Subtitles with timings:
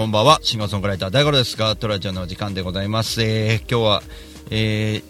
[0.00, 0.40] こんばんは。
[0.40, 3.22] シンガーソングライター大五郎ですが、トラジオの時間でございます。
[3.22, 4.02] えー、今日は、
[4.50, 5.04] えー、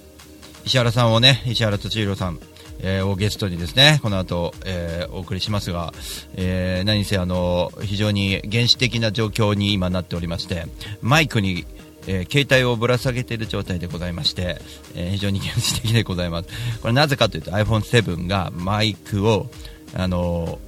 [0.64, 2.40] 石原さんをね、石原敏弘さん、
[2.80, 5.92] えー、をゲストにですね、この後、えー、お送りしますが、
[6.34, 10.66] えー、何せあの、非常に原始的な状況に今なっておりまして、
[11.02, 11.66] マイクに、
[12.08, 14.60] えー携帯をぶら下げている状態でございまして、
[14.96, 16.48] えー非常に原始的でございます。
[16.82, 19.46] これなぜかというと iPhone7 がマイクを、
[19.94, 20.58] あの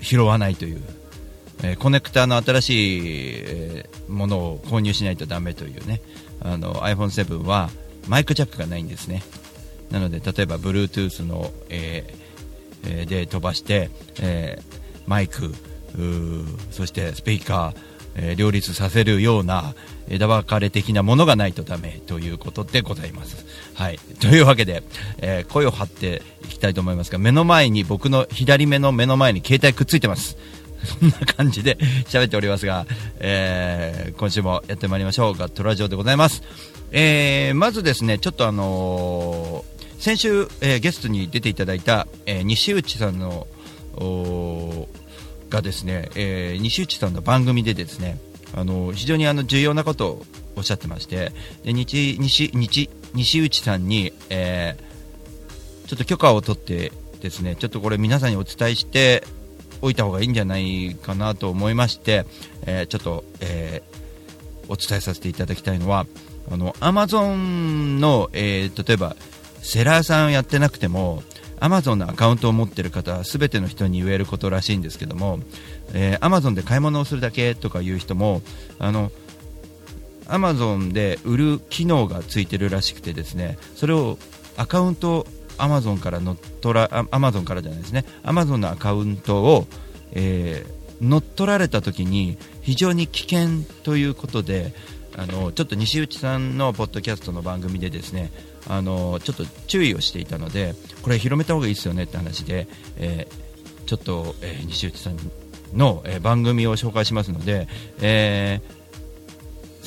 [0.00, 0.80] 拾わないという、
[1.62, 6.00] えーコネクターの新しい、えーものを購入しないとダメというね
[6.40, 7.68] あの iPhone7 は
[8.08, 9.22] マイクジャックがないんですね
[9.90, 12.18] なので例えば Bluetooth の、えー
[13.06, 15.52] で飛ばして、えーマイク
[16.70, 19.74] そしてスピーカー、え両立させるような
[20.08, 23.44] 枝分かれ的なものがないとダメということでございます。
[23.74, 24.82] はい、 というわけで、
[25.18, 30.36] えー声を張っていきたいと思いますが目の前に僕の左目の目の前に携帯くっついてます。
[30.84, 31.76] そんな感じで
[32.06, 32.86] 喋っておりますが、
[33.18, 35.34] えー今週もやってまいりましょう。
[35.34, 36.42] ガットラジオでございます。
[36.90, 43.46] えーまずですね、ちょっとあのー先週、えーゲストに出ていただいた、えー西内さんの
[45.50, 48.18] がですね、えー西内さんの番組でですね、
[48.54, 51.32] あのー非常にあの重要なことをおっしゃってまして、
[51.64, 54.88] で西西西西内さんに、えー
[55.88, 59.24] ちょっと許可を取ってですね、ちょっとこれ皆さんにお伝えして
[59.82, 62.24] おいた方がいいんじゃないかなと思いまして、
[62.66, 63.98] えーちょっと、えー
[64.70, 66.06] お伝えさせていただきたいのは、
[66.50, 69.16] あの、アマゾンの、えー例えば、
[69.62, 71.22] セラーさんをやってなくても、
[71.60, 75.40] アマゾンのアカウントを持っている方は全ての人に言えることらしいんですけども、
[75.92, 78.42] えー、アマゾンで買い物をするだけとかいう人も、
[78.78, 79.10] あの、
[80.28, 84.18] アマゾンで売る機能がついてるらしくてですね、それを
[84.56, 85.26] アカウント
[85.58, 89.66] アマゾンから乗っ取ら、アマゾンからじゃないですね、アマゾンのアカウントを、
[90.12, 94.72] えー乗っ取られた時に非常に危険ということで、
[95.16, 98.32] あのちょっと西内さんのポッドキャストの番組でですね、
[98.66, 102.66] あのちょっと注意をしていたので、これ広めた方がいいですよねって話で、
[102.96, 103.48] えー
[103.86, 105.16] ちょっと、えー西内さん
[105.72, 107.68] の、え番組を紹介しますので、
[108.00, 108.77] えー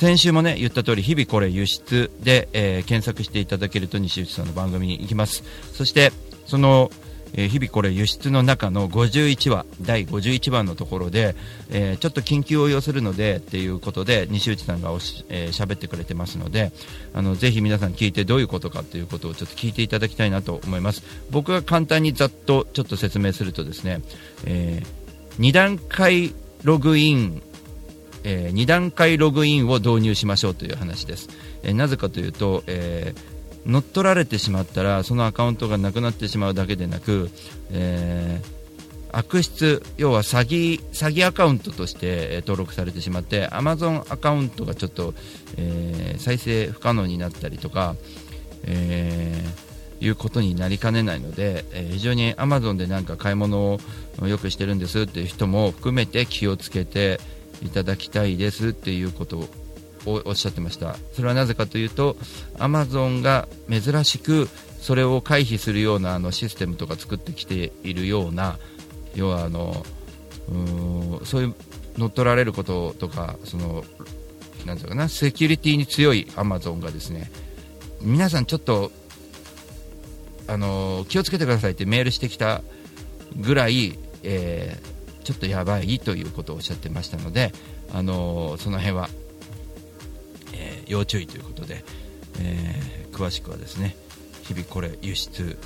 [0.01, 5.44] 先週もね言った通り日々これ輸出で、えー検索していただけると西内さんの番組に行きます。
[5.73, 6.12] そして
[6.47, 6.89] その、
[7.34, 11.35] えー日々これ輸出の中の51話第51番のところで、
[11.69, 16.72] えーちょっと緊急を要するのでっていうことで西内さんがおし、えー喋ってくれてますので
[17.13, 21.03] あのぜひ皆さん聞いてどういうことかということをちょっと聞いていただきたいなと思います。
[21.29, 24.01] 僕が簡単にざっとちょっと説明するとですね、
[24.45, 24.81] え
[25.38, 26.33] 2段階
[26.63, 27.44] ログイン
[28.24, 31.30] え2段階ログインを導入しましょうという話です、
[31.64, 37.30] えーなぜかというと、えー乗っ取られてしまったらそのアカウントがなくなってしまうだけでなく、
[37.72, 38.62] えー
[39.14, 45.14] 悪質要は詐欺詐欺アカウントとして、え登録されてしまって Amazon アカウントがちょっと、
[45.58, 47.96] えー再生不可能になったりとか、
[48.64, 49.72] えー
[50.04, 53.80] いうことになりかねないので、えー非常に Amazon でなんか買い物
[54.20, 57.20] をよくしてるんですっていう人も含めて気をつけて
[57.62, 59.38] いただきたいですっていうこと
[60.06, 60.96] をおっしゃってました。
[61.14, 62.18] それはなぜかというと
[62.56, 64.50] Amazon が珍しく
[64.80, 68.58] それを回避するようなあのシステムとか作ってきているような
[69.16, 69.86] 要はあの
[70.50, 71.56] うそういう
[71.98, 73.84] 乗っ取られることとかその
[74.66, 77.32] なんていうかなセキュリティに強い Amazon がですね
[78.02, 78.92] 皆さんちょっと
[80.48, 82.62] あの気をつけてくださいってメールしてきた
[83.36, 87.51] ぐらい、えーちょっとやばいということをおっしゃってましたので、
[87.94, 89.09] あのその辺は、
[90.53, 91.83] えー要注意ということで、
[92.39, 93.95] えー詳しくはですね
[94.44, 95.57] 日々これ輸出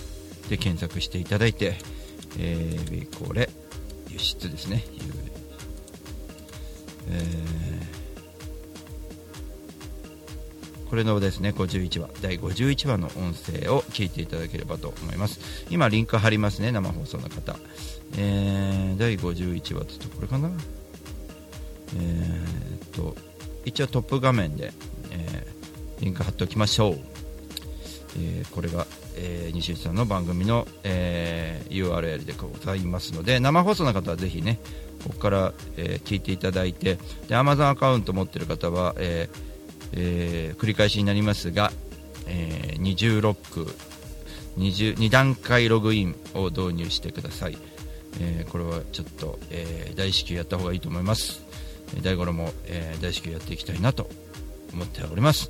[0.49, 1.75] で検索していただいて、
[2.37, 3.49] えー日々これ
[4.09, 4.83] 輸出ですね、
[7.09, 7.65] えー
[10.89, 15.65] これのですね51話第51話の音声を聞いていただければと思います。
[15.69, 17.57] 今リンク貼りますね生放送の方、
[18.17, 20.49] えー第51話っとこれかな？
[21.97, 23.15] えーと
[23.65, 24.71] 一応トップ画面で、
[25.11, 25.55] えー
[26.03, 26.99] リンク貼っておきましょう、
[28.17, 28.85] えーこれが、
[29.15, 34.59] えー西内さんの番組の、えー URL でございますので生放送の方はぜひね
[35.03, 36.95] ここから、えー聞いていただいて
[37.27, 39.37] で Amazon アカウント持ってる方は、えー
[39.93, 41.71] えー繰り返しになりますが、
[42.27, 43.73] えー、二重ロック
[44.57, 47.57] 20 2段階ログインを導入してください、
[48.19, 51.43] えーこれはちょっと、えー大至急やった方がいいと思います
[52.01, 54.09] 大五郎も、えー大至急やっていきたいなと
[54.73, 55.49] 思っております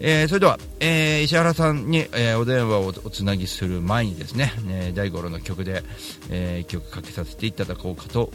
[0.00, 5.82] えーそれでは、えー石原さんに、えーお電話をおつなぎする前にですね、ね大五郎の曲で、
[6.30, 8.30] えー、曲かけさせていただこうかと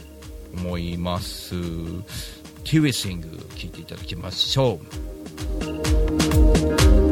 [0.54, 1.54] 思います。
[2.64, 4.78] ティウィシング聴いていただきましょ
[7.08, 7.11] う。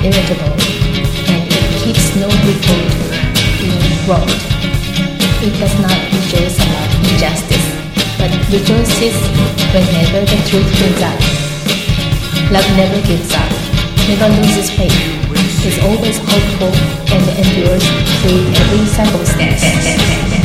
[0.00, 0.56] Irritable,
[1.28, 2.88] and it keeps no record
[3.60, 4.42] being wronged.
[5.44, 7.66] It does not rejoice about injustice,
[8.16, 9.16] but rejoices
[9.72, 11.20] whenever the truth wins out.
[12.50, 13.52] Love never gives up,
[14.08, 15.00] never loses faith,
[15.64, 16.72] is always hopeful,
[17.12, 17.84] and endures
[18.24, 20.39] through every circumstance.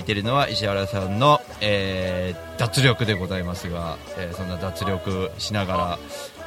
[0.00, 5.98] いてるのは石原さんの、えー脱力でございますが、えーそんな脱力しながら、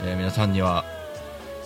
[0.03, 0.86] えー皆さんには、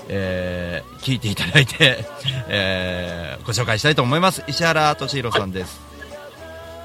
[0.07, 2.05] えー聞いていただいて、
[2.47, 5.79] えーご紹介したいと思います石原敏弘さんです、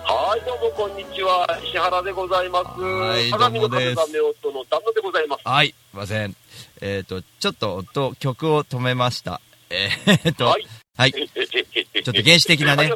[0.04, 2.80] はい、どうも、もこんにちは、石原でございます。
[2.80, 3.98] はいどうもです。
[5.44, 6.36] はい、すいません。
[6.80, 9.40] えっ、と、ちょっと音、曲を止めました。
[9.70, 10.56] えーっと、は
[10.96, 11.12] はいい。
[12.02, 12.90] ちょっと原始的なね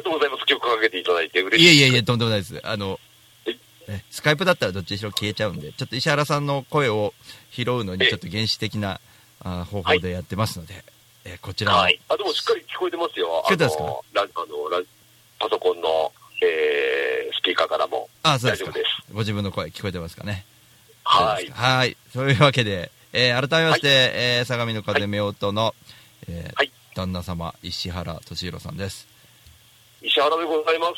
[0.77, 1.65] かけていただいて嬉しい。
[1.65, 2.61] いえいえいえ、とんでもないです。
[2.63, 2.99] あの
[3.45, 3.57] え、
[3.87, 7.13] えスカイプだったらどっちにしろ消えちゃうんで、ちょっと石原さんの声を
[7.51, 8.07] 拾うのに、え？
[8.07, 8.99] ちょっと原始的な
[9.43, 10.83] あ方法でやってますので、
[11.25, 11.99] えーこちらを、はい。
[12.09, 13.43] あ、でもしっかり聞こえてますよ。
[13.45, 13.83] 聞こえてますか？
[13.83, 14.81] あのラあのラ
[15.39, 18.09] パソコンの、えー、スピーカーからも。
[18.23, 19.13] あ、そうですか大丈夫です。
[19.13, 20.45] ご自分の声聞こえてますかね？
[21.03, 21.97] はいはい。
[22.13, 25.75] そういうわけで、えー改めまして、えー相模の風夫婦の、
[26.27, 29.07] えーはい旦那様、石原敏弘さんです。
[30.01, 30.93] 石原でございます。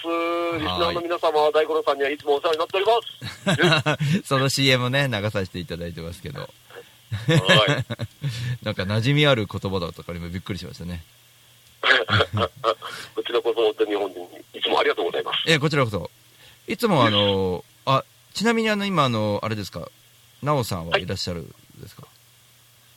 [0.57, 4.23] リスナーの皆様、大五郎さんにはいつもお世話になっております。
[4.27, 6.49] その CM ね、流させていただいてますけど、はい。
[8.63, 11.03] なんか馴染みある言葉だとかにもびっくりしましたね。
[13.15, 15.43] こちらこそ本当に本当にいつもありがとうございます。
[15.47, 16.11] えーこちらこそ。
[16.67, 18.03] いつもあの、あ、
[18.33, 19.89] ちなみにあの、今あの、あれですか、
[20.43, 22.03] なおさんはいらっしゃるんですか、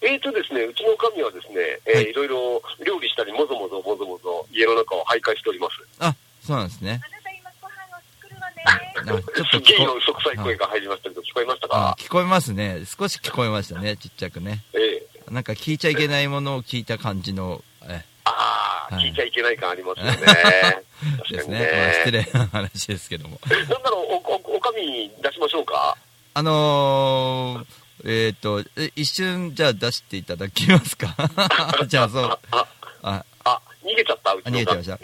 [0.02, 5.74] えーとですね、うちの女将はですね、えーはいい、ろいろ料理したり、もぞもぞもぞもぞ家の中を徘徊しております。
[6.00, 7.00] あ、そうなんですね。
[7.02, 8.64] あなた今ご飯を作るわね。
[8.66, 12.82] あちょっとすっげえ聞こ今嘘くさい声が入りましたけど、聞こえましたあか聞こえますね。
[12.84, 14.64] 少し聞こえましたね、ちっちゃくね。
[14.74, 20.12] ええなんか聞いちゃいけないものを聞いた感じの、えああ、はい聞いちゃいけない感ありますよね。
[21.22, 21.58] 確ですね。
[21.58, 21.72] かにね。
[21.72, 23.40] まあ、失礼な話ですけども。
[23.48, 25.96] なんだろう、お、お、おかみ出しましょうか？
[26.34, 27.66] あのー、
[28.04, 31.14] えっ、と、え一瞬、じゃあ出していただきますか？
[31.86, 32.38] じゃあ、そう。
[32.50, 32.66] あ、
[33.02, 34.98] あ、あ、逃げちゃった、うちの逃げちゃいましたっ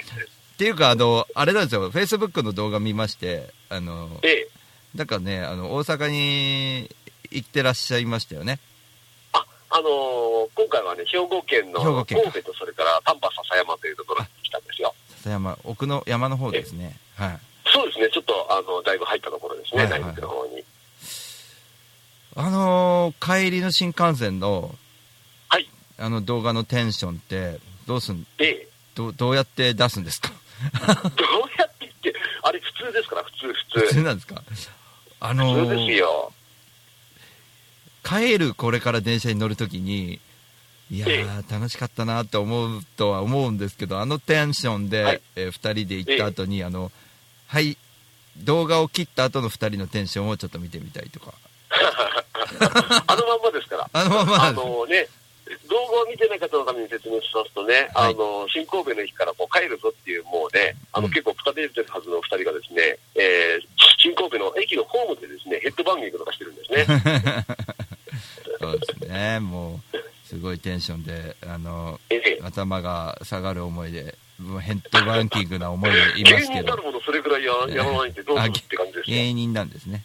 [0.58, 4.48] ていうか、あの、あれなんですよ、Facebook の動画見まして、あの、ええ。
[4.94, 6.90] なんかね、あの、大阪に
[7.30, 8.58] 行ってらっしゃいましたよね。
[9.32, 14.94] あ、あのー今回はね、兵庫県の兵庫県か神戸とそれから丹波篠山というところに来たんですよ。
[15.22, 16.96] 笹山、奥の山の方ですね。
[17.16, 17.38] はい。
[17.72, 20.64] そうですね、ちょっと、あの、だいぶ入ったところですね、はいはい内陸の方に。
[22.40, 24.72] あのー帰りの新幹線の、
[25.48, 25.68] はい。
[25.98, 28.68] あの動画のテンションって、どうすん、ええ。
[28.94, 30.30] どうどうやって出すんですか？
[30.76, 30.90] どう
[31.58, 33.80] やって言って、あれ普通ですから、普通、普通。
[33.80, 34.42] 普通なんですか？
[35.18, 36.32] あの普通ですー、よ。
[38.04, 40.20] 帰るこれから電車に乗るときに、
[40.92, 46.92] いやえー、楽しかったなと思うとは思うんですけど、あのテンションで、はいえー二人で行った後に、あの、
[47.48, 47.76] はい、
[48.36, 51.34] 動画を切った後の二人のテンションをちょっと見てみたいとか。
[53.06, 53.90] あのまんまですから。
[53.92, 55.08] あのままなあんですのね、
[55.68, 63.66] 動画を見てない方のために説明しますとね、はいあの、新神戸の駅からこう帰るぞっていう、もうね、あの、うん結構二人出てるはずの二人がですね、えー、
[63.98, 66.86] 新神戸の駅のホームでですね、ヘッドバンギングとかしてるんですね。
[68.60, 79.16] そうですね、もう、すごいテンションで、あの、ええ頭が下がる思いで、もうヘッドバンキングな思いでいますけど芸人たる、ものそれぐらいややらないってどうするって感じですよ。
[79.16, 80.04] 芸人なんですね。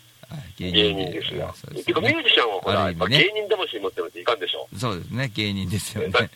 [0.63, 1.53] はい、芸芸人ですよあ。
[1.55, 4.67] そうてかミュージシャンはほら、ね芸人魂持ってるっていかんでしょ。
[4.77, 6.13] そうですね、芸人ですよね。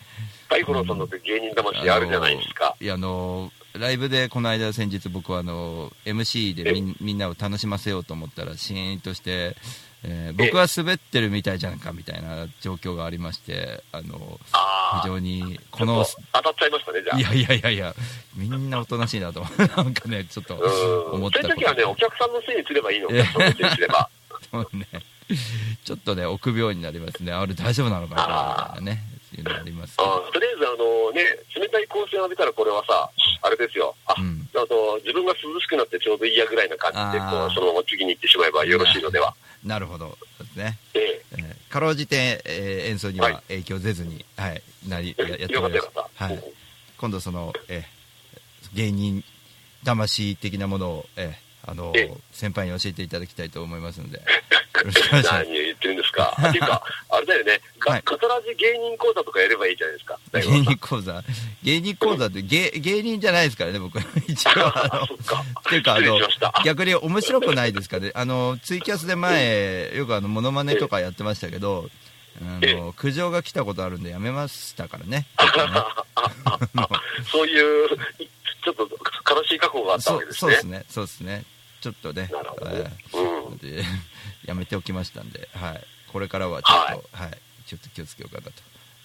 [0.48, 2.74] 大五郎さんだって芸人魂あるじゃないですか。
[2.80, 9.56] いや、あの、ライブでこの間先日僕はあの、MC でみんみんなを楽しませようと思ったら、シーンとして、
[10.04, 14.38] えー僕は滑ってるみたいじゃんかみたいな状況がありまして、あの。
[15.02, 17.18] 非常に、ここのの、当たっちゃいましたね、じゃあ。
[17.18, 17.94] いやいやいやいや、
[18.34, 19.44] みんなおとなしいなと
[19.76, 21.18] なんかね、ちょっとうん。
[21.18, 24.08] 思ったそういう時はね、お客さんのせいにすればいいの、おええ客さんのせいにすれば。
[24.50, 24.86] そうね、
[25.84, 29.02] ちょっとね、臆病になりますね、あれ大丈夫なのかなみたいなね、
[29.36, 30.02] いうのありますあ
[30.32, 31.22] とりあえず、あのね、
[31.54, 33.10] 冷たい光線を浴びたらこれはさ、
[33.42, 33.94] あれですよ。
[34.06, 34.48] あ、うん。
[34.54, 39.34] あと自分が涼しくなってちょうどいいやぐらいな感じで、こう、そのまま次に行ってしまえばよろしいのでは。
[39.64, 40.78] なるほど、ですね。
[40.94, 41.22] ええ。
[41.32, 43.42] えーかろうじて、えー演奏にははい。
[43.48, 45.88] 影響せずに、はい、なり、ややっております。
[46.14, 46.42] はい。
[46.96, 47.98] 今度その、えー
[48.74, 49.24] 芸人
[49.84, 54.22] 魂的なものを、えーあのええ先輩に教えていただきたいと思いますので、
[55.24, 55.52] 何を。
[55.52, 56.34] 言ってるんですか？
[56.48, 60.18] っていうか、あれだよね、 がはいカトラジ芸人講座とかやればいいじゃないですか。
[60.40, 61.22] 芸人講座、
[61.62, 63.98] 芸人講座って芸芸人じゃないですからね、僕。
[64.26, 65.08] 一応、あのっ
[65.68, 66.18] ていうか、あの
[66.64, 68.12] 逆に面白くないですかね。
[68.14, 71.88] あの、ツイキャスで前、よくあの、モノマネとかやってましたけど、
[72.40, 75.26] あえの、苦情が来たことあるんでやめましたからね。
[77.32, 77.88] そういう、
[78.64, 78.88] ちょっと
[79.34, 80.38] 悲しい過去があったわけですね。
[80.40, 81.44] そうですね、そうですね。
[81.80, 82.30] ちょっとね、
[82.66, 83.54] えうん。
[83.54, 83.84] ーで
[84.46, 85.84] やめておきましたんで、はい。
[86.12, 88.52] これからはちょっと、はい、ちょっと気をつけようかなと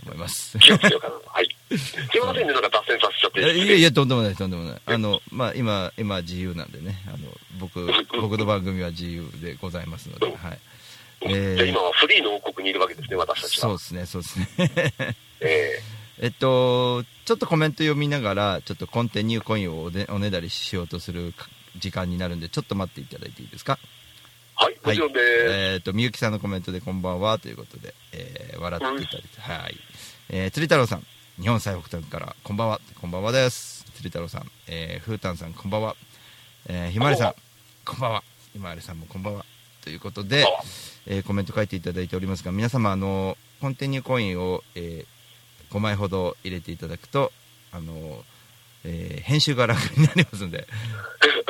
[0.05, 0.57] 思います。
[0.59, 1.15] 気をつけようかな。
[1.25, 1.49] はい。
[1.77, 3.39] すいませんね、なんか脱線させちゃって。
[3.41, 4.81] いやいやいや、とんでもない、とんでもない。
[4.85, 7.17] あの、まあ、今、今自由なんでね、あの、
[7.59, 7.85] 僕、
[8.19, 10.59] 僕の番組は自由でございますので、はい。
[11.21, 13.61] え じゃあ今はフリーの王国にいるわけですね、私たちは。
[13.61, 14.49] そうですね、そうですね。
[15.41, 15.81] え
[16.19, 23.79] えっと、ちょっとコメント読みながら、ちょっとコンテニューコインをおねおねだりしようとするか、時間になるんで、ちょっと待っていただいていいですか？
[24.55, 25.23] はい、もちろんです。
[25.49, 29.77] えっ、と、みゆきさんのコメントでこんばんはということで、えー笑っていただいて、はい。
[30.29, 31.05] えー、釣り太郎さん、
[31.41, 33.83] 日本最北端からこんばんは、こんばんはです。
[33.95, 35.95] 釣り太郎さん、えー、ふうたんさん、こんばんは。
[36.67, 37.35] えー、ひまわりさん、
[37.83, 38.23] こんばんは。
[38.53, 39.43] ひまわりさんもこんばんは。
[39.83, 40.45] ということで、
[41.07, 45.13] えーコメント書いていただいておりますが、皆様、あの、コンティニューコインを、えー
[45.75, 47.33] 5枚ほど入れていただくと、
[47.71, 48.23] あの、
[48.83, 50.67] えー編集が楽になりますので、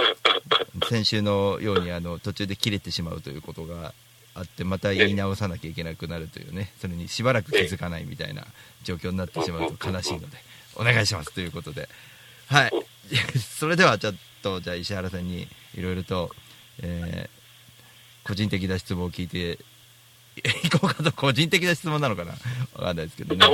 [0.90, 3.94] 先週のようにあの途中で切れてしまうということが
[4.36, 8.46] あってまた言い直さなきゃいけなくなるというねそれにしばらく気づかないみたいな
[8.84, 10.28] 状況になってしまうと悲しいので
[10.76, 11.88] お願いしますということで。
[12.48, 12.72] はい。
[13.40, 16.32] それではちょっとじゃあ石原さんにいろいろと、
[16.82, 17.44] えー
[18.24, 19.60] 個人的な質問を聞いて
[20.64, 22.32] いこうかと個人的な質問なのかな？
[22.74, 23.46] わかんないですけどね。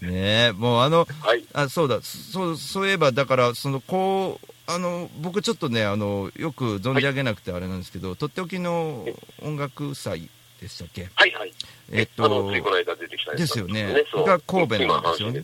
[0.00, 0.10] ね
[0.48, 1.44] えもうあのはい。
[1.52, 2.00] あそうだ。
[2.02, 9.06] そうそういえばだからそのこうあの僕ちょっとねあのよく存じ上げなくてあれなんですけど、とっておきの
[9.42, 10.28] 音楽祭
[10.60, 11.08] でしたっけ？
[11.14, 11.52] はいはい。
[11.90, 14.04] えっとついこの間出てきたですよね。
[14.10, 15.42] そうが神戸なんですよね。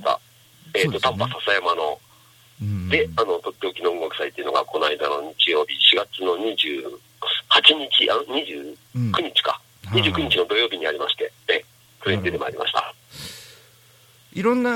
[0.74, 1.98] えっ、と、丹波篠山の、
[2.60, 2.88] うん。
[2.90, 6.54] で、あの、とっておきの音楽祭っていうのが、この間の日曜日、4月の28
[7.90, 9.52] 日、あの、29うん日か。
[9.86, 11.64] はい29日の土曜日にありまして、え、
[12.02, 12.77] それに出てまいりました。
[14.38, 14.70] いろんな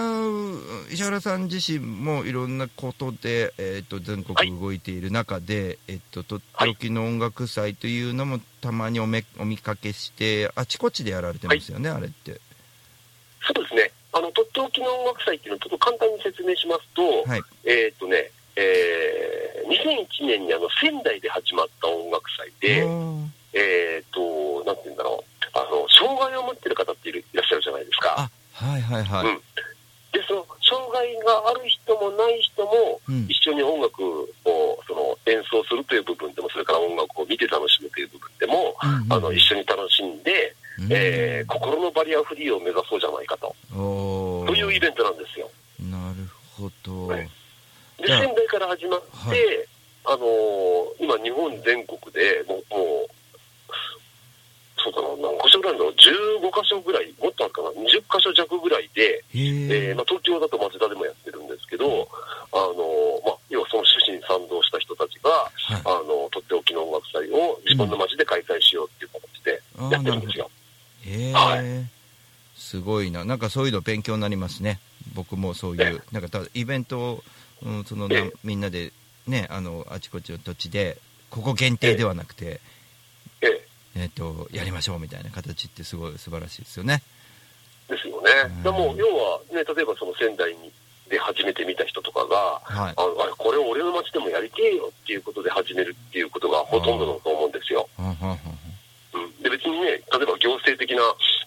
[0.91, 12.41] 石原さん自身もいろんなことで、えっと全国動いている中で、えっととっておきの音楽祭というのもたまにおめお見かけしてあちこちでやられてますよね、あれって。
[13.47, 13.93] そうですね。
[14.13, 17.43] あの、とっておきの音楽祭っていうのをちょっと簡単に説明しますと、はい。
[17.63, 22.83] えっ、とね、えー、2001年にあの、仙台で始まった音楽祭で、
[23.55, 28.29] えっ、と、なんて言うんだろう、あの、障害を持ってる方っているいらっしゃるじゃないですか。
[28.61, 29.37] あはいはいはい、うん。
[30.13, 33.27] で、その、障害がある人もない人も、うん。
[33.29, 34.03] 一緒に音楽
[34.45, 40.89] を、その、演奏するという部分でも、それから音楽を見て楽しむという部分でも、うんうんあの、一緒に楽しんで、うん。
[40.91, 45.51] えー心のバリアフリーを目指そうじゃないかと、というイベントなんですよ。
[45.81, 47.29] なるほど、はい。
[47.99, 49.39] で、仙台から始まって、はい。
[50.05, 53.09] あのー今、日本全国でもう、もう、
[54.83, 61.87] そうだな、何箇所ぐらいなんだろう、15箇所ぐらい、もっとあるかな、20箇所弱ぐらいで、へええーまあ、東京だと町田でもやってるんですけど、
[62.53, 65.83] あのーまあ、要はその趣旨に賛同した人たちが、はい。
[65.85, 70.51] あのとっておきの音楽祭を自分の町で開催しようっていう形であやってるんですよ。
[71.03, 71.87] へえ、は
[72.57, 73.25] すごいな。
[73.25, 74.81] なんかそういうの勉強になりますね。
[75.15, 77.25] 僕もそういうなんかただイベントを、
[77.65, 78.09] うん、その
[78.45, 78.93] みんなで
[79.27, 80.97] ねあのあちこちの土地で
[81.31, 82.61] ここ限定ではなくて、
[83.97, 87.03] えええっとやりましょうみたいな形ってすごい素晴らしいですよね。
[87.89, 88.31] ですよね。
[88.47, 88.63] うん。
[88.63, 90.73] でも、要は、ね、例えばその仙台に
[91.13, 92.95] で初めて見た人とかが、はい。
[92.97, 97.87] ああれ、これ俺の町でもやりてえよっていうことで始めるっていうことがほとんどだと思うんですよ。
[97.99, 101.03] うん、で別にね、例えば行政的な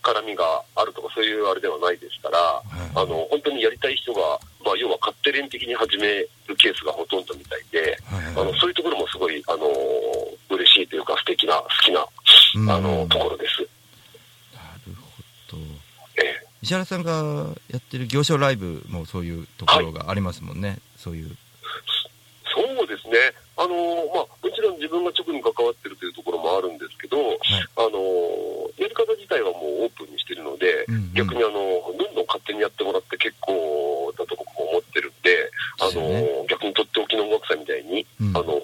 [0.05, 2.41] 絡みがあるとかそういうあれではないですから、い
[2.93, 4.21] あの本当にやりたい人が、
[4.63, 8.25] まあ、要は勝手連的に始めるケースがほとんどみたいで、はい。
[8.38, 9.65] あのそういうところもすごい、あの
[10.53, 12.05] 嬉しいというか素敵な、好きな、
[12.55, 12.69] うん。
[12.69, 13.61] あのところです。
[14.53, 14.95] なる
[15.49, 15.63] ほど。
[16.17, 21.37] ええ石原さんがやってる行商ライブもそういうところがありますもんね、そういう
[22.55, 23.19] そうですね。
[23.57, 23.75] あの
[24.15, 27.99] まあ、もちろん自分が直に関わってるというところもあるんですけど、あの
[28.79, 31.53] やり方自体はもうオープンにしてるので、うんうん逆にあの、
[31.95, 35.31] どんどん勝手にやってもらって結構だと僕も思ってるんで、
[35.79, 38.59] あですよの逆にとっておきの音楽祭みたいに、うんあの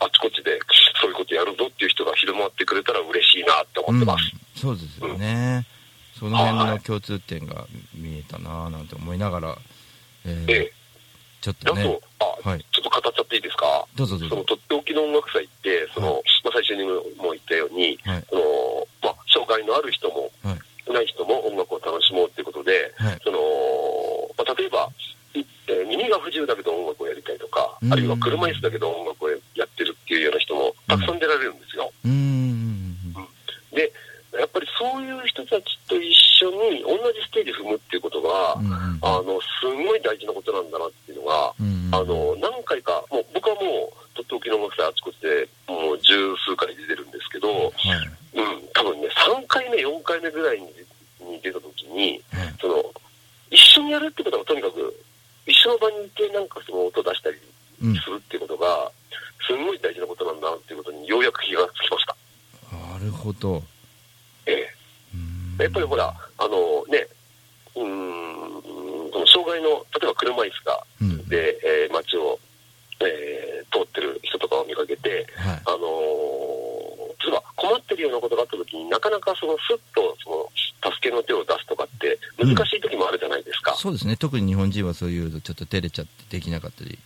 [0.00, 0.58] あちこちで
[1.00, 4.32] そういうことやるぞっていう人が広まってくれたら嬉しいなって思ってます。
[4.32, 5.66] うん、そうですよね、
[6.18, 9.58] その辺の共通点が見えたなぁなんて思いながら、
[10.26, 10.72] えーええ。
[11.40, 11.84] ちょっとね。
[11.84, 12.66] であはい。
[12.72, 13.86] ちょっと語っちゃっていいですか？
[13.94, 14.34] どうぞどうぞ。
[14.34, 16.82] そのとっておきの音楽祭って、その、はいまあ、最初に
[17.16, 18.24] も言ったように、はい。
[18.28, 18.42] その
[19.02, 20.92] まあ、障害のある人も、はい。
[20.92, 23.20] ない人も音楽を楽しもうっていうことで、はい。
[23.22, 23.38] その
[24.36, 24.90] まあ、例えば、
[25.34, 27.92] いえー耳が不自由だけど音楽をやりたいとか、うん。
[27.92, 31.92] あるいは車椅子だけど音楽をやってるっていうような人もたくさん出られるんですよ。
[32.04, 32.96] うーん
[33.72, 33.92] で、
[34.38, 47.70] やっぱりそういう人たちと一緒に同じステージ踏むっていうことが、うんうんあの、すごい大事なことなんだなっていうのが、うんうんあの、何回か、もう僕はもう、とっておきの音楽祭あちこちでもう十数回出てるんですけど、はい
[48.34, 50.66] うん、多分ね、3回目、4回目ぐらいに
[51.20, 52.82] に出た時に、はいその、
[53.50, 54.94] 一緒にやるってことはとにかく、
[55.46, 57.36] 一緒の場にいてなんかその音出したり
[57.82, 58.90] うんするっていうことが、
[59.46, 62.14] すごい大事なことなんだなっていうことにようやく気がつきました。
[62.76, 63.62] なるほど
[64.46, 64.70] ええ
[65.14, 66.06] うーんやっぱりほら、
[66.38, 67.06] あのね、
[67.74, 69.68] うーん、この障害の、
[70.00, 72.38] 例えば車椅子が、うんで、えー街を
[73.00, 74.99] えー通ってる人とかを見かけて、
[75.36, 75.62] はい。
[75.66, 80.48] あのー例えば困ってるようなことがあった時になかなかそのスッとその
[80.90, 83.74] 助けの手を出すとかって難しい時もあるじゃないですか。
[83.76, 84.16] そうですね。
[84.16, 86.98] 特に日本人はそういうのちょっと照れちゃってできなかったり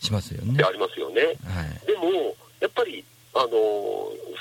[0.00, 0.56] しますよね。
[0.56, 1.22] ではありますよね。
[1.22, 1.86] い。
[1.86, 3.52] でも、やっぱり、あのー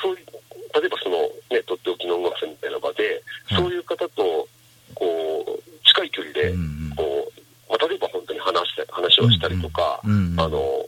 [0.01, 0.25] そういう、
[0.73, 1.17] 例えばその、
[1.51, 4.47] ね、とっておきの音楽祭みたいな場で、はいそういう方と、
[4.95, 10.79] こう、近い距離で、うんうんこう、まあ、例えば本当に話して、話をしたりとか、うんうんうんあのー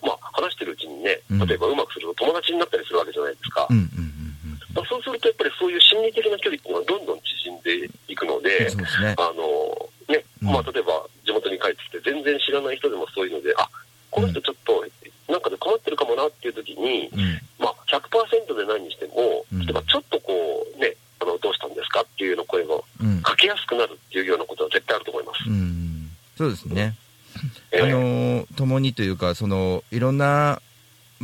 [3.72, 4.32] うんうんうん
[4.74, 8.44] まあそうすると、やっぱりそういう心理的な距離っていうのはどんどん縮んでいくのうん。
[8.44, 9.16] で、そうですね。
[9.20, 9.44] あの
[10.08, 13.68] ね、うんまあ、例えば地元に帰ってきて全然知らない人でもそういうので、あ、
[14.10, 14.86] この人ちょっと、
[15.32, 17.42] なんかで困ってるかもなっていう時に、うん。
[17.60, 20.32] まあ、100%でないにしても、うん例えばちょっとこ
[20.76, 23.22] う、ね、あの、どうしたんですかっていうような声がうん。
[23.22, 25.44] かけやすくなるっていうようなことは絶対あると思います。
[25.48, 26.10] うん。
[26.38, 26.96] そうですね。
[27.72, 30.62] ええあのー共にというか、その、いろんな、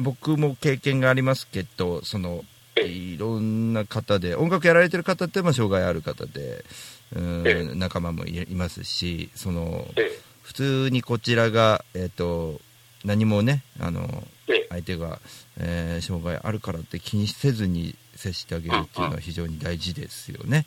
[0.08, 2.46] 僕も経験がありますけど、その、
[2.78, 6.64] ええいろんな方で、音楽やられてる方って、まあ、障害ある方で、
[7.14, 12.62] うんえ仲間もいいますし、その、ええ普通にこちらが、えっ、と、
[13.04, 15.20] 何もね、あの、ええ相手が、
[15.60, 20.66] えー障害あるからって気にせずに接してあげるっていうのは非常に大事ですよね。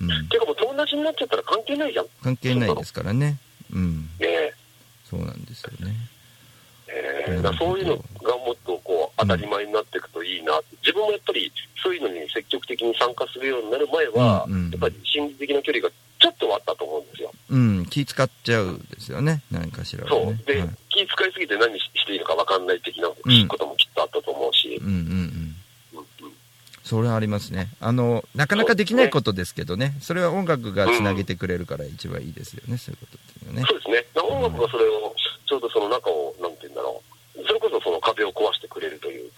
[0.00, 0.08] うん。
[0.28, 2.06] ていうかもう友達になっちゃったら関係ないじゃん。
[2.22, 3.38] 関係ないですからね。
[3.72, 4.08] うん。
[4.20, 4.52] ね
[5.10, 5.96] そうなんですよね。
[6.86, 7.98] ええだからそういうのっ
[9.22, 11.50] 当たり前になっていくといいな自分もやっぱり
[11.82, 17.30] そういうのに積極的に参加するようになる前は、うんうんやっぱり心理的な距離がちょっとはあったと思うんですよ。
[17.50, 19.42] うん、気使っちゃうですよね。
[19.50, 20.40] 何かしらはそうね。。
[20.46, 24.98] で、はい気遣いすぎて何していいのか分かんない的なうんこともきっとあったと思うし、うんうんうん。
[24.98, 25.52] うんうん
[26.84, 27.68] それはありますね。
[27.80, 29.94] あの、なかなかできないことですけどね。
[30.00, 32.76] それは音楽がつなげてくれるから一番いいですよね。
[32.76, 33.66] そういうことっていうのはね。
[33.66, 34.20] そうですね。
[34.20, 35.14] 音楽がそれを、
[35.46, 36.31] ちょうどその中を、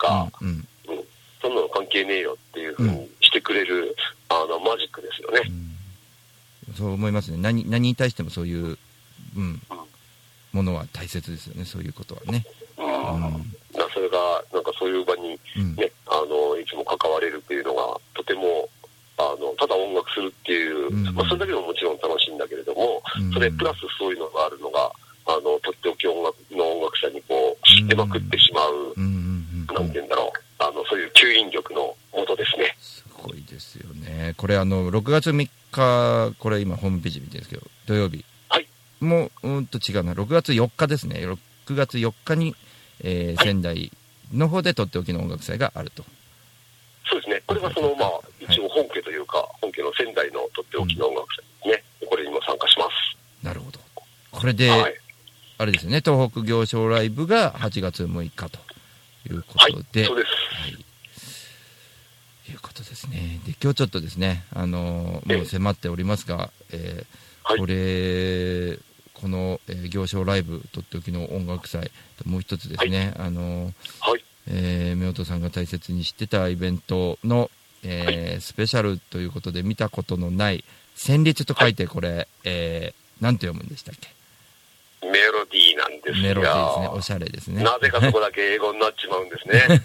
[0.06, 0.54] か、うんうん。
[0.88, 1.04] うん、
[1.40, 3.96] そんなの関係ねえよっていうふうにしてくれる、
[4.28, 5.42] あの、マジックですよね。
[5.46, 5.74] うん
[6.76, 7.38] そう思いますね。
[7.38, 8.78] 何、何に対してもそういう、
[9.36, 9.60] うん、
[10.52, 11.64] ものは大切ですよね。
[11.64, 12.44] そういうことはね。
[12.78, 12.86] うん。
[12.86, 14.18] うんだからそれが、
[14.52, 15.74] なんかそういう場にうん。
[15.76, 17.82] ね、あの、いつも関われるっていうのが、
[18.14, 18.68] とても、
[19.18, 24.90] あの、ただ音楽するっていう、うんまあ、それだけでももちろん楽しいんだけれども、うんそれプラスそういうのがあるのが、
[25.26, 32.76] あの、とっておき音楽の音楽者にこうんう、出まくってしまう、うんうんうんうんなんて言うんだろう、あの、そういう吸引力のもとですね。
[32.80, 34.34] すごいですよね。
[34.36, 38.24] これあの、6月3日、これ今ホームページ見てるんですけど、土曜日。
[38.48, 38.66] はい。
[39.00, 40.14] もう、うんと違うな。
[40.14, 41.16] 6月4日ですね。
[41.16, 41.38] 6
[41.74, 42.56] 月4日に、
[43.00, 43.92] えーはい仙台
[44.32, 46.02] の方でとっておきの音楽祭があると。
[47.06, 47.42] そうですね。
[47.46, 52.08] これがその、まあ、一応本家というか、本家の仙台のとっておきの音楽祭ですね。
[52.08, 53.44] これにも参加します。
[53.44, 53.78] なるほど。
[54.30, 54.94] これで、はい。
[55.58, 58.58] あれですよね、東北行商ライブが8月6日と
[59.28, 59.84] いうこはいと。
[59.92, 60.28] で、そうです。
[60.62, 60.84] はい。
[62.50, 63.40] いうことですね。
[63.46, 67.06] で、今日ちょっとですね、あのもう迫っておりますが、えー
[67.44, 68.78] はいこれ、
[69.14, 71.90] この、えー行商ライブ、とっておきの音楽祭、
[72.26, 73.72] もう一つですね、あの。
[74.46, 77.50] えー、夫婦さんが大切にしてたイベントの、
[77.82, 80.62] えースペシャルということで見たことのない、
[80.94, 84.10] 旋律と書いてこれ、えー、なんて読むんでしたっけ？
[85.10, 86.22] メロディーなんですよ。
[86.22, 86.88] メロディーですね。
[86.88, 87.62] おしゃれですね。
[87.62, 89.80] なぜかそこだけ英語になっちまうんですね。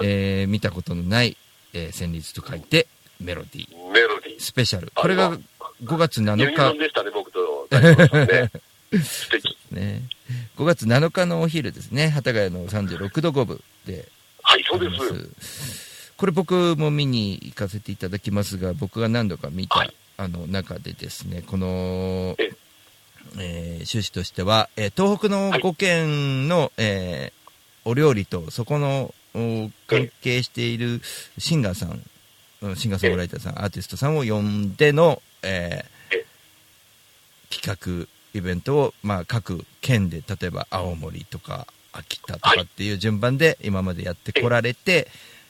[0.02, 1.36] えー見たことのない、
[1.76, 2.86] えー旋律と書いて、
[3.20, 4.40] メロディー、メロディー。
[4.40, 4.90] スペシャル。
[4.94, 5.36] これが
[5.84, 8.50] 5月7ユニゾン日、でしたね、僕とね。
[9.02, 9.56] 素敵。
[9.70, 10.02] ね、
[10.56, 14.08] 5月7日のお昼ですね、幡ヶ谷の36度5分で
[14.42, 14.88] はい、そうで
[15.42, 16.12] す。
[16.16, 22.50] これ僕も見に行かせていただきますが、僕が何度か見た、はいあの中でですね、この、え
[23.38, 27.36] えー趣旨としては、えー東北の5県の、えー
[27.88, 29.14] お料理とそこのお
[29.86, 31.00] 関係している
[31.38, 32.02] シンガーさん、
[32.62, 36.26] うんシンガーソングライターさん、アーティストさんを呼んでの、えーえ
[37.50, 45.08] 企画、イベントを、まあ、各県で、例えば青森とか秋田とかっていう順番で今までやってこられて、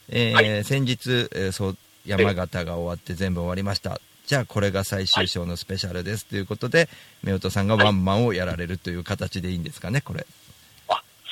[0.08, 4.00] えーはい先日、えーそう山形が終わって全部終わりました。
[4.26, 6.88] じゃあこれが最終章のスペシャルですということで、
[7.24, 10.26] 夫婦さんがワンマンをやられるという形でいいんですかね、これ。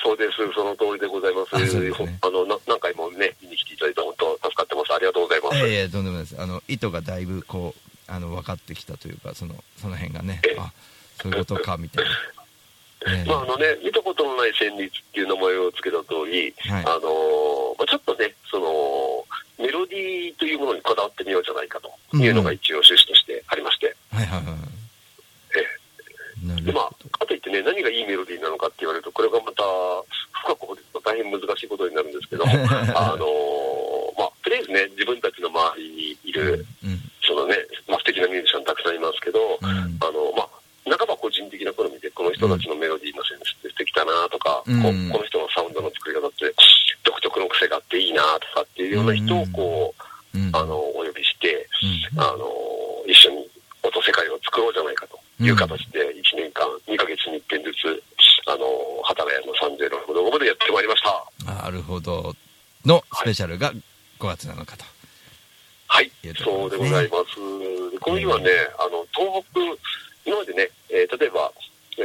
[0.05, 0.37] あ、そうです。
[0.53, 1.55] その通りでございます。
[1.55, 1.65] あね
[2.21, 4.93] あの、な何回もね、見に来ていただいて本当助かってます。
[4.93, 5.57] ありがとうございます。
[5.65, 6.41] ええとんでもないです。
[6.41, 10.71] あの、意図がだいぶこう、あの、分かってきたというか、その、その辺がねええ、あ、
[11.21, 12.11] そういうことか、みたいな。
[13.07, 19.25] ええまあ、あのね、見たことのない旋律っていう名前を付けた通り、はいあのーまあ、ちょっとね、その、
[19.59, 24.74] メロディーというものにこだわってみようじゃないかというのが一応趣旨としてありまして、はいはいはい。
[26.47, 29.63] なで、まあかといってね、ね、何がいいメロディーなのかって言われると、これがまた
[30.43, 32.43] 深く掘ると大変難しいことになるんですけど、
[32.95, 36.99] あのーまあ、とりあえずね、自分たちの周りにいる、うん。
[37.23, 37.55] そのね、
[37.87, 39.67] まあ、素敵なミュージシャンたくさんいますけど、うん。
[39.67, 40.49] あの、まあ、
[40.85, 46.53] 半ば個人的な好みで、この人たちのメロディーのセンスって素敵だなとか、うんこうこの人のサウンドの作り方って
[47.03, 49.95] 独特の癖があっていいなとかっていうような人をこ
[50.35, 50.51] う、うん。
[50.53, 51.67] あの、お呼びして、
[52.13, 52.45] うんあの、
[53.07, 53.47] 一緒に
[53.81, 58.03] 音世界を作ろうじゃないかという形で、1年間、2ヶ月に1遍ずつ、
[58.47, 58.65] あの、
[59.03, 61.63] 幡ヶ谷の306の5でやってまいりました。
[61.63, 62.33] なるほど。
[62.85, 63.73] のスペシャルが
[64.19, 64.85] 5月7日と。
[65.87, 67.35] はいいう、とそうでございます。
[67.91, 69.59] でこの日はね、あの、東北、
[70.25, 71.51] 今までね、えー例えば、
[71.97, 72.01] え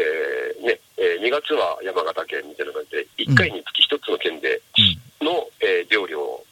[0.63, 4.61] ーね、えー2月は山形県みたいな感じで、1回につき1つの県で
[5.21, 5.27] うん。
[5.27, 6.45] の、えー料理を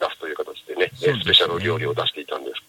[0.00, 2.62] 出すという形でね、ですねースペシャル料理を出していたんです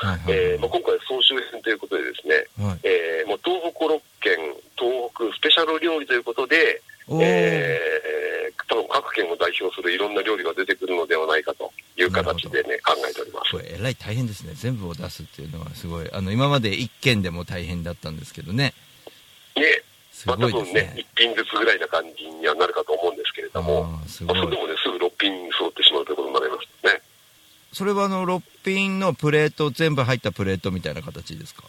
[0.00, 2.34] けれども、はいはいえーまあ、今回総集編ということでですね、
[2.66, 2.80] はい。
[2.84, 4.36] えーもう東北6県、
[4.76, 6.82] 東北スペシャル料理ということで。
[7.20, 8.00] えー
[8.70, 13.58] 多分各県を代表するいろんな料理が出てくるのではないかという形でね、考えておりますこ。
[13.58, 14.52] れ、えらい大変ですね。
[14.54, 16.08] 全部を出すっていうのはすごい。
[16.12, 18.72] あの、今まで1件でも大変だったんですけどね。
[19.56, 19.82] ね、
[20.12, 27.02] すまあ、多分ねごいですね。、1品ずつぐらいな感じにはなるかと思うんですけれども、あーすまあ、ごいそれでもね、すぐ6品揃ってしまうということになりますね。
[27.80, 31.62] それはあの、6品のプレート、全部入ったプレートみたいな形ですか？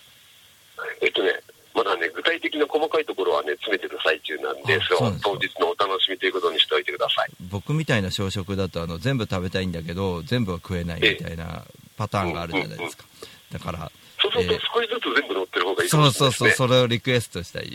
[1.02, 1.32] えっとね、
[1.74, 5.30] まだね、具体的な細かいところはね、詰めてる最中なんで、あそれはそうなんですか？
[5.30, 7.30] 当日のお楽しみということにしておいてください。
[7.50, 11.63] 僕みたいな小食だとあの全部食べたいんだけど全部は食えないみたいな
[11.95, 13.06] パターンがあるじゃないですか。
[13.54, 13.89] だから
[14.21, 16.12] そうするとえー少しずつ全部乗ってる方がいいかそう。
[16.12, 17.71] そうそうそれをリクエストしたい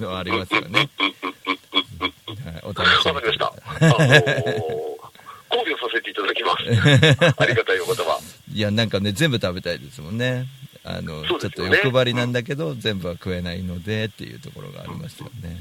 [0.00, 3.46] のはありますよね、はい、お楽しみわかりました。
[3.46, 4.96] あのー、
[5.48, 6.55] 考慮させていただきます。
[7.38, 8.20] ありがたいお言葉。
[8.52, 10.46] いやなんかね全部食べたいですもんね。
[10.84, 15.56] あのそうちょっと欲張りなんだけど、全部は食えないのでっていうところがありますよね、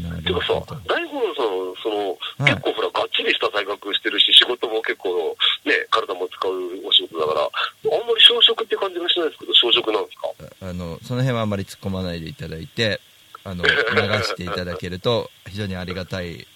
[0.00, 2.54] なるほど、大五郎さん、その、はい。
[2.54, 6.52] 結構ほら、がっちりした体格してるし、仕事も結構、ね、体も使う
[6.86, 10.68] お仕事だから、あんまり小食って感じがしないですけど、小食なんですか？
[10.68, 13.00] あのその辺はあんまり突っ込まないでいただいて
[13.42, 13.70] あの流
[14.22, 16.46] していただけると非常にありがたい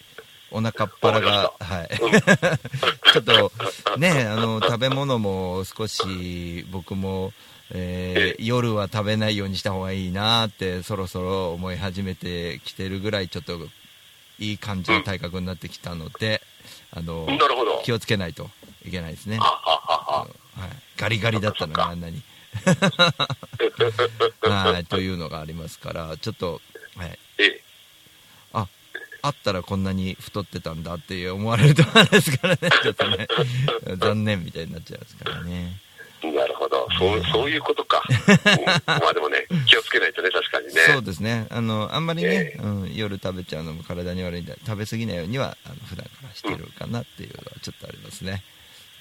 [0.51, 1.89] お腹っ腹が、はい、
[3.13, 3.53] ちょっと
[3.99, 7.33] ねあの食べ物も少し僕も、
[7.71, 13.59] えー夜は食べないようにした方がいいなってそろそろ思い始めてきてるぐらいちょっと
[14.39, 16.43] いい感じの体格になってきたので、
[16.93, 17.81] あのなるほど。
[17.85, 18.51] 気をつけないと
[18.85, 22.23] いけないですね、はい、ガリガリだったのがあんなに。
[24.43, 26.61] はい、というのがありますから、ちょっと、
[26.97, 27.19] はい、
[29.23, 33.29] あったらこんなに太ってたんだって思われるとあれですからね、ちょっとね、
[33.99, 35.81] 残念みたいになっちゃいますからね。
[36.23, 36.87] なるほど。
[36.99, 38.03] そう、そういうことか。
[38.29, 40.73] うんまあでもね、気をつけないとね、確かにね。
[40.83, 48.43] そうですね、あのあんまりね、えうん、夜食べちゃうのも体に悪いんで、食べ過ぎないようにはあの普段からしてるかなっていうのはちょっとありますね。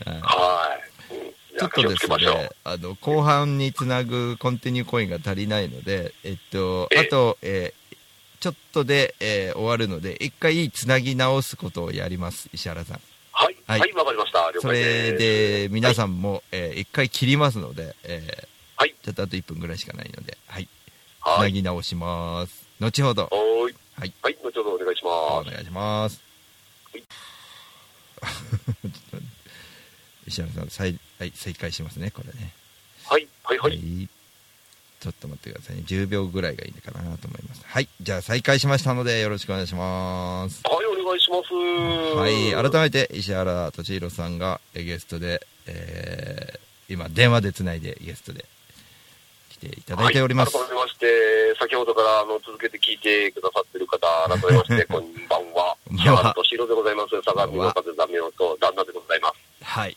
[0.05, 0.79] はいは
[1.11, 1.15] い。
[1.15, 7.79] うんちょっとですね、あの後半につなぐコンティニューコインが足りないので、えっと、ええあと、えー
[8.39, 13.01] ちょっとで、えー終わるので、一回つなぎ直すことをやります、石原さん。
[13.31, 13.55] はい。
[13.67, 14.51] ははいい、わ、かりました。
[14.51, 15.17] 了そ解れです。
[15.17, 18.47] で、皆さんも、えー一回切りますので、えー
[18.77, 18.95] はい。
[19.03, 20.69] ちょっとあと1分ぐらいしかないので、はい、つ
[21.27, 21.39] は。
[21.39, 22.65] ないぎ直します。
[22.79, 23.75] 後ほど、はーい。
[23.97, 24.13] はい。
[24.21, 24.37] はい。
[24.41, 25.49] 後ほどお願いします。
[25.49, 26.21] お願いします。
[26.93, 27.03] はい
[30.27, 32.53] 石原さん、再、はい、再開しますね、これね。
[33.05, 33.27] はい。
[33.43, 33.57] はい。
[33.57, 34.09] はい。
[34.99, 35.83] ちょっと待ってくださいね。
[35.85, 37.63] 10秒ぐらいがいいのかなと思います。
[37.65, 37.87] はい。
[38.01, 40.61] じゃあ再開しましたので、よろしくお願いします。
[40.65, 41.53] はい、お願いします。
[42.17, 42.71] はい。
[42.71, 48.43] 改めて、石原敏弘さんがえゲストで、えー、今、電話でつないでゲストで
[49.51, 50.57] 来ていただいております。
[50.57, 55.77] はい、改めまして、先ほどからあの続けて聞いてくださってる方、改めまして、 こんばんは。
[55.93, 57.21] 石原敏弘でございます。
[57.23, 59.63] 相模の風ダメ男と旦那でございます。
[59.63, 59.95] はい。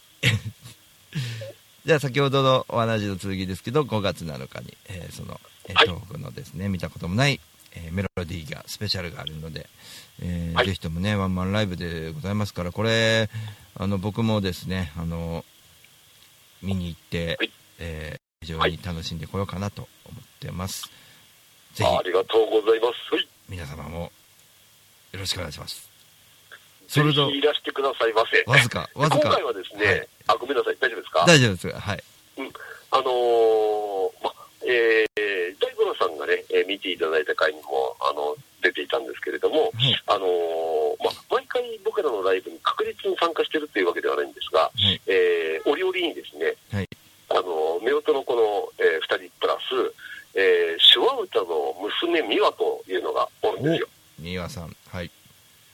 [1.85, 7.41] じゃあ先ほどのお話の続きですけど、5月7日に、えーその、えーはい東北のですね、見たこともない、
[7.75, 9.67] えーメロディーが、スペシャルがあるので、
[10.21, 13.29] えーはいぜひともね、ワンマンライブでございますから、これ、
[13.75, 15.45] あの、僕もですね、あの、
[16.63, 20.91] 見に行って、はいえー非常に楽しんでこようかなと思ってます。
[21.75, 23.15] ぜひ、ありがとうございます。
[23.15, 23.29] はい。
[23.49, 24.11] 皆様も、
[25.13, 25.89] よろしくお願いします。
[26.93, 28.45] それといらしてくださいませ。
[28.47, 29.21] わずか、わずか。
[29.23, 31.25] 今回はですね、はいあ、ごめんなさい、大丈夫ですか？
[31.27, 31.69] 大丈夫です。
[31.73, 32.05] はい。
[32.91, 34.33] あのーま、
[34.67, 40.03] えー、大五郎さんがね、えー見ていただいた回にも、あの、出ていたんですけれども、はい。
[40.07, 45.01] あのーま、毎回僕らのライブに確実に参加してるっていうわけではないんですが、はい。
[45.07, 46.89] えー、折々にですね、はい
[47.31, 47.41] あの、
[47.81, 49.95] 夫婦のこの、えー、二人プラス、
[50.35, 52.85] えー、手話歌の娘美和と
[53.43, 53.89] なんですよ。
[54.19, 54.77] 三輪さん。
[54.89, 55.11] はい。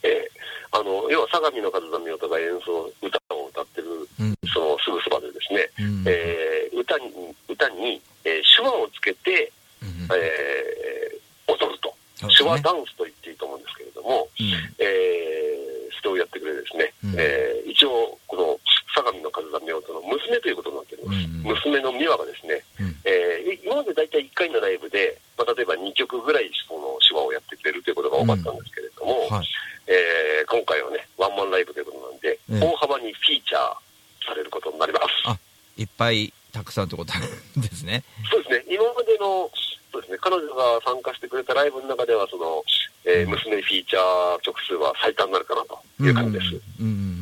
[0.05, 0.31] ええ
[0.73, 3.89] あの、要は相模の風見音が演奏、歌を歌ってる、
[4.21, 4.35] うん。
[4.53, 6.05] そのすぐそばでですね、うん。
[6.07, 7.13] えー歌に、
[7.49, 9.53] 歌に、えー手話をつけて、
[9.83, 11.89] うんえー踊ると。
[12.27, 14.47] ね手話ダンスと言っていいと思うんですけれども、うん
[14.79, 18.59] えー、それをやってくれですね、うんえー一応、この
[18.95, 21.19] 相模の風見音の娘ということになっております。
[21.25, 23.29] うん娘の美和がですね、うんえー
[23.65, 29.47] 今まで大体1回のライブで、まあ、例えば2曲ぐらいその手話をやってくれるということが多かったんですけれども、はい。
[29.89, 35.05] えー今回はね、ワンマンライブということなんで、ええ大幅にフィーチャーされることになります。
[35.25, 35.39] あ
[35.77, 37.13] いっぱい、たくさんってこと
[37.61, 38.05] ですね。
[38.31, 39.51] そうですね、今までの、
[39.93, 42.63] そうですね、彼女が参加してくれたライブの中では、その、
[43.05, 43.31] えーうん。
[43.31, 46.47] 娘フィーチャー曲数は最多になるかなという感じです。
[46.81, 47.19] うんうん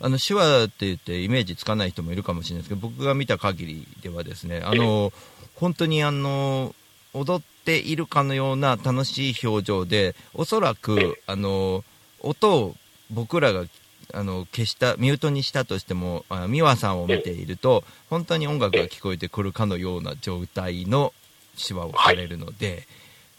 [0.00, 5.14] あの手話って言ってイメージつかない人もいるかもしれないですけど僕が見た限りではですねあの
[5.54, 6.74] 本当にあの
[7.14, 11.84] 踊っているかのような楽しい表情でおそらえくあの
[12.20, 12.74] 音を
[13.10, 13.64] 僕らが
[14.12, 21.12] あの消したミュートにしたとしてもあ美和さんを見ていると本当に音楽が聞こえてくるかのような状態の
[21.56, 22.86] 手話をされるので、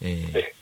[0.01, 0.55] えーえ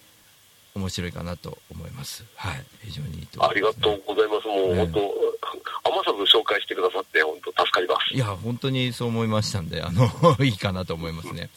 [0.76, 2.26] 面白いかなと思います。
[2.36, 4.48] はい、非常にいいと思ありいます、がとうございます。
[4.48, 8.14] もう、ええ本当、余さず紹介してくださって、本当助かります。
[8.14, 10.10] いや、本当にそう思いましたんで、あの、
[10.44, 11.50] いいかなと思いますね。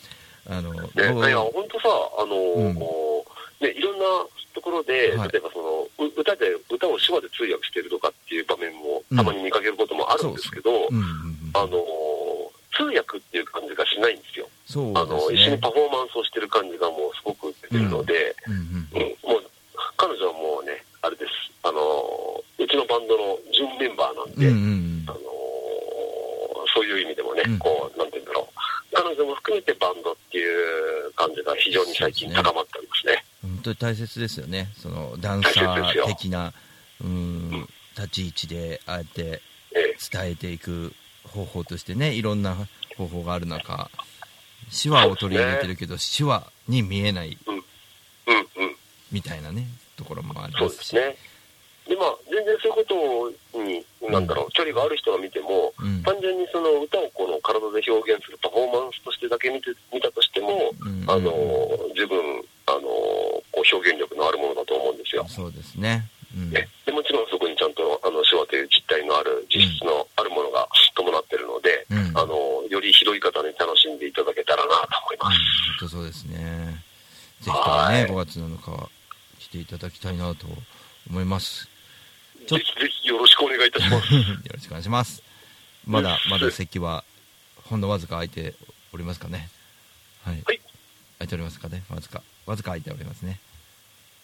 [0.49, 2.75] あの、ね、僕いや、本当さ、あのうん。
[3.61, 4.05] ね、いろんな
[4.55, 5.33] ところで、はい。
[5.33, 10.89] 例えばその、う歌で、歌を手話で通訳してるとかっていう場面もたまに見かけることもあるんですけど、
[11.55, 11.81] あの
[12.77, 14.49] 通訳っていう感じがしないんですよ。
[14.67, 15.31] そうあの。
[15.31, 19.33] 一緒にパフォーマンスをしてる感じがもうすごく出てるので、うんうんうん。
[19.33, 19.45] もう、
[19.97, 21.33] 彼女はもうね、あれです。
[21.63, 21.81] あの、
[22.59, 25.05] うちのバンドの準メンバーなんで、うんうん。
[25.09, 25.21] あの
[26.75, 27.59] そういう意味でもね、うん。
[27.59, 28.56] こう、なんて言うんだろう。
[28.97, 33.23] 彼女も含めてバンドっていう感じが非常に最近高まっておりますね。
[33.43, 34.73] 本当に大切ですよね。
[34.79, 36.55] その、ダンサー的な、
[37.05, 39.43] うん、立ち位置で、あえて
[39.75, 42.57] ええ伝えていく方法としてね、いろんな
[42.97, 43.91] 方法がある中、
[44.83, 47.37] 手話を取り入れてるけど、手話に見えない。
[49.13, 50.77] みたいなね、ところもありそうまし。
[50.79, 51.17] ですすね。
[51.89, 61.35] で、まあ、全然そういうことに、なんだろう、距離がある人が見ても、うん単純にその歌をこの体で表現するパフォーマンスとしてだけ見て見たとしても、うんあの、
[61.97, 62.17] 十分、
[62.67, 62.81] あの、
[63.51, 65.27] こう表現力のあるものだと思うんですよ。
[65.29, 66.09] そうですね。
[66.37, 75.39] うんね、でもちろんそこにちゃんとあの手話という実体のある実質のあるものが伴ってるので、うんあのより広い方に楽しんでいただけたらなと思います。
[75.81, 76.85] 本当そうですね。
[77.41, 78.91] ぜひともね、はい5月7日
[79.39, 80.47] 来ていただきたいなと
[81.09, 81.69] 思います。
[82.47, 84.15] ちょぜひぜひよろしくお願いいたします。
[84.15, 85.23] よろしくお願いします。
[85.87, 87.05] まだ、まだ席は、
[87.65, 88.55] ほんのわずか空いて
[88.93, 89.51] おりますかね。
[90.25, 90.43] はい。
[90.47, 90.61] はい
[91.19, 91.83] 空いておりますかね。
[91.89, 93.41] わずか、わずか空いておりますね。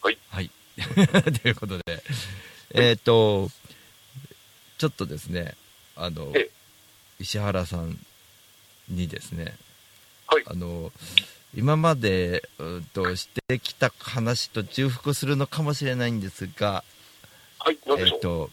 [0.02, 0.18] はい。
[0.28, 0.50] はい。
[1.42, 2.02] ということで、
[2.74, 3.50] えっ、と、
[4.78, 5.54] ちょっとですね、
[5.96, 6.50] あのええ、
[7.20, 7.98] 石原さん
[8.88, 9.56] にですね、
[10.26, 10.92] はいあの、
[11.54, 16.84] 今まで、うんと、してきた話と重複するのかもしれないんですが、
[17.64, 18.16] はい、なんでしょう？
[18.16, 18.50] えっと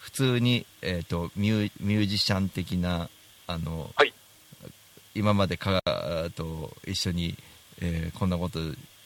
[0.00, 3.08] 普通に、えっとミューミュージシャン的な
[3.46, 4.12] あの、はい
[5.16, 7.36] 今までかあと一緒に、
[7.80, 8.58] えーこんなこと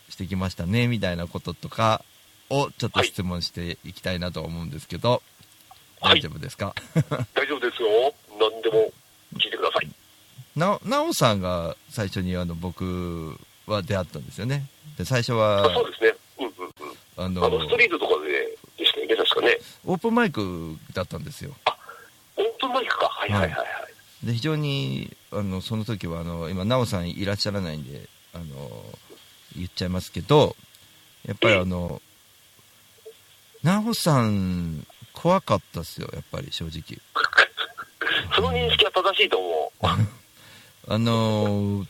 [0.09, 2.03] してきましたねみたいなこととか
[2.49, 5.23] をちょっとはい質問していきたいなと思うんですけど、
[6.01, 6.75] はい大丈夫ですか？
[7.35, 8.15] 大丈夫ですよ。
[8.41, 8.91] 何でも
[9.35, 9.89] 聞いてください。
[10.57, 16.15] ななおさんが最初にあの僕は出会ったんですよねで最初あはそうですね。
[16.41, 16.53] うんうん
[16.89, 16.97] うん。
[17.17, 18.58] あのあの、ストリートとかで
[19.41, 19.59] かね。
[19.85, 21.55] オープンマイクだったんですよ
[22.37, 23.07] オープンマイクか。
[23.07, 24.27] はいはいはいはい。
[24.27, 28.45] で非常にあのその時はあの今奈緒さんいらっしゃらないんであの
[29.57, 30.57] 言っちゃいますけど
[31.27, 32.03] やっぱりあの
[33.63, 36.99] 奈緒さん怖かったっすよやっぱり正直
[38.35, 39.87] その認識は正しいと思う。
[40.91, 41.87] あの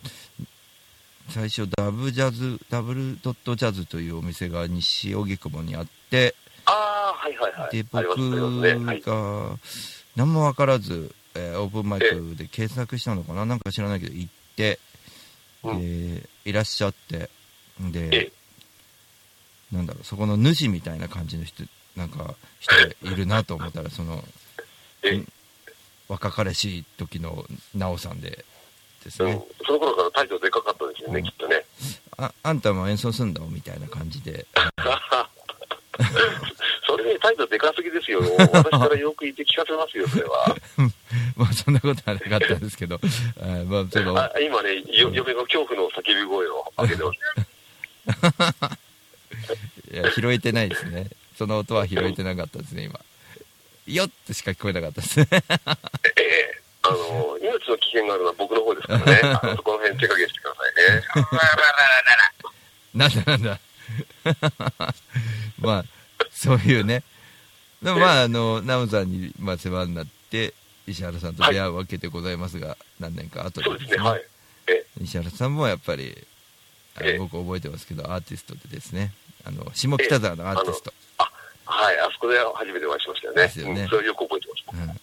[1.29, 6.48] 最初ダブジャズダブルドットジャズというお店が西荻窪にあってああ、
[7.13, 7.77] はいはいはい。
[7.77, 7.83] で。
[7.91, 8.05] 僕
[9.03, 9.59] が
[10.17, 13.47] 何も分からず、えーオープンマイクで検索したのかな？
[13.47, 14.79] なんか知らないけど行って、
[15.63, 16.17] うん。
[16.17, 17.31] でいらっしゃって
[17.81, 18.33] えで
[19.71, 21.63] なんだろうそこの主みたいな感じの人
[21.97, 24.25] なんか人がいるなと思ったら その
[26.09, 28.45] 若かりしい時の奈緒さんで
[29.05, 29.31] ですうん。
[29.31, 31.25] ね、その頃から態度でかかったですよね、うん。
[31.25, 31.65] きっとね。
[32.17, 34.47] ああんたも演奏すんだみたいな感じで
[37.29, 38.21] 態度でかすぎですよ。
[38.53, 40.57] 私からよく言って聞かせますよ、それは。
[41.37, 47.19] まあそんなことはなかったんですけどあー まあちょっとあ今ね、よ嫁が恐怖の叫び声を上げてます。
[49.93, 51.09] いや、拾えてないですね。
[51.37, 52.99] その音は拾えてなかったですね、今。
[53.87, 55.27] よってしか聞こえなかったですね。
[55.31, 55.43] え
[56.23, 59.21] えあの、命の危険があるのは僕の方ですからね。
[59.43, 61.05] あのそこの辺手加減してくださいね。
[62.95, 63.61] なんだなんだ。
[65.61, 65.85] まあ、
[66.31, 67.03] そういうね。
[67.83, 70.55] でもまあ、あの、ナムさんに、まあ、世話になって、
[70.87, 74.23] 石原さんと出会うわけでございますが、何年か後でそうですね、はい。
[74.67, 76.27] え石原さんもやっぱり、
[76.97, 79.13] あのええ僕覚えてますけど、アーティストでですね、
[79.45, 80.93] あの、下北沢のアーティスト。
[81.19, 81.31] あ、
[81.67, 83.43] はい、あそこで初めてお会いしましたよね。
[83.43, 84.99] ですよねうん、それはよく覚えてます。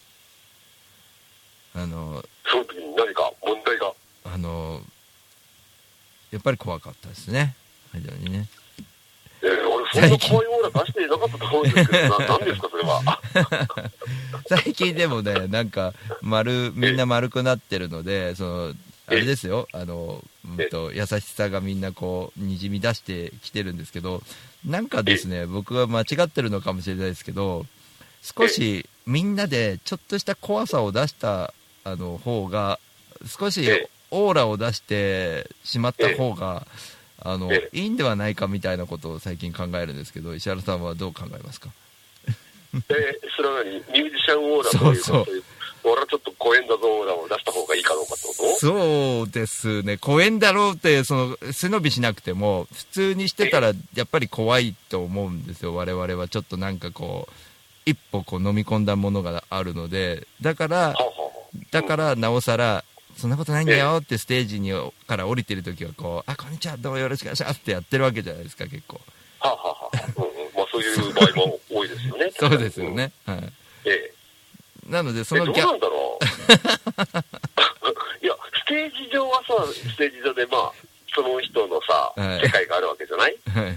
[1.74, 1.82] うん。
[1.82, 3.92] あの、その時に何か問題が？
[4.24, 4.82] あの、
[6.30, 7.54] やっぱり怖かったですね。
[7.92, 8.48] 非常にね。
[9.96, 13.02] えー、俺、そんな怖いオーラ出していなかったと思うんですけど、な何ですか、それは。
[13.06, 13.20] あ
[14.48, 18.74] 最近でもね、なんか、丸、みんな丸くなってるので、その、
[19.08, 24.22] あれですよ、あの、うんと、優しさがみんなこう、にじみ出してきてるんですけど、
[24.64, 27.66] なんかですね、僕は間違ってるのかもしれないですけど、
[28.22, 32.80] 少しみんなでちょっとした怖さを出した、あの、方が、
[33.26, 36.66] 少しええオーラを出してしまった方が、
[37.20, 41.70] あの、えいいんではないかみたいなことを最近考えるんですけど、石原さんはどう考えますか？
[42.74, 42.82] えー、
[43.36, 43.70] それは何？
[43.70, 45.44] ミュージシャンオーラというか、そうそう。
[45.88, 48.58] 俺はちょっと公演だぞオーラを出した方がいいかどうかってこと？
[48.58, 57.32] そうですね、公園だろうって、その背伸びしなくても、普通にしてたら、やっぱり怖いと思うんですよ、我々はちょっとなんかこう、
[57.86, 60.94] 一歩こう飲み込んだものがあるので、だからは、あ、は
[61.54, 62.84] あ、だからなおさら、
[63.16, 64.72] そんなことないんだよってステージに
[65.06, 69.00] から降りてるときはこう、あ、こんにちは、どうもよろしくお願いしますってやってるわけじゃないですか、結構。
[69.40, 70.54] はあ、はあ、はあ、うんうん。
[70.54, 72.30] まあ、そういう場合も多いですよね。
[72.38, 73.12] そうですよね。
[73.24, 73.38] はい。
[73.38, 73.44] うん。
[73.44, 73.50] え
[73.86, 74.12] え
[74.88, 76.24] なので、そのギャうなんだろう。
[78.24, 80.72] いや、ステージ上はさ、ステージ上でまあ、
[81.14, 83.36] その人のさ、はい世界があるわけじゃない？
[83.48, 83.74] はい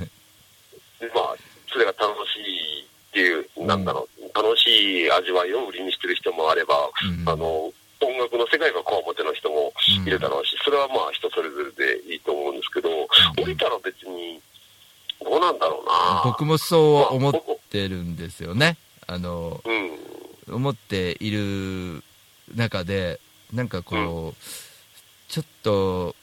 [1.00, 1.36] でまあ、
[1.72, 4.68] それが楽しいっていう、なんだろう、楽し
[5.06, 9.74] い味わいを売りにしてる人もあれば、うんあの、音楽の世界がこわもての人も
[10.06, 14.42] いるだろうし、それはまあ人それぞれでいいと思うんですけど、降りたら別に、
[15.22, 16.22] どうなんだろうな。
[16.24, 17.34] 僕もそう思っ
[17.70, 18.78] てるんですよね。
[19.08, 20.56] あの、うん。
[20.56, 22.04] 思っている
[22.56, 23.20] 中で、
[23.54, 26.16] なんかこう、ちょっと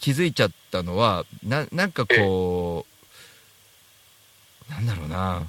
[0.00, 2.86] 気づいちゃったのは、ななんかこ
[4.68, 5.42] う、なんだろうな、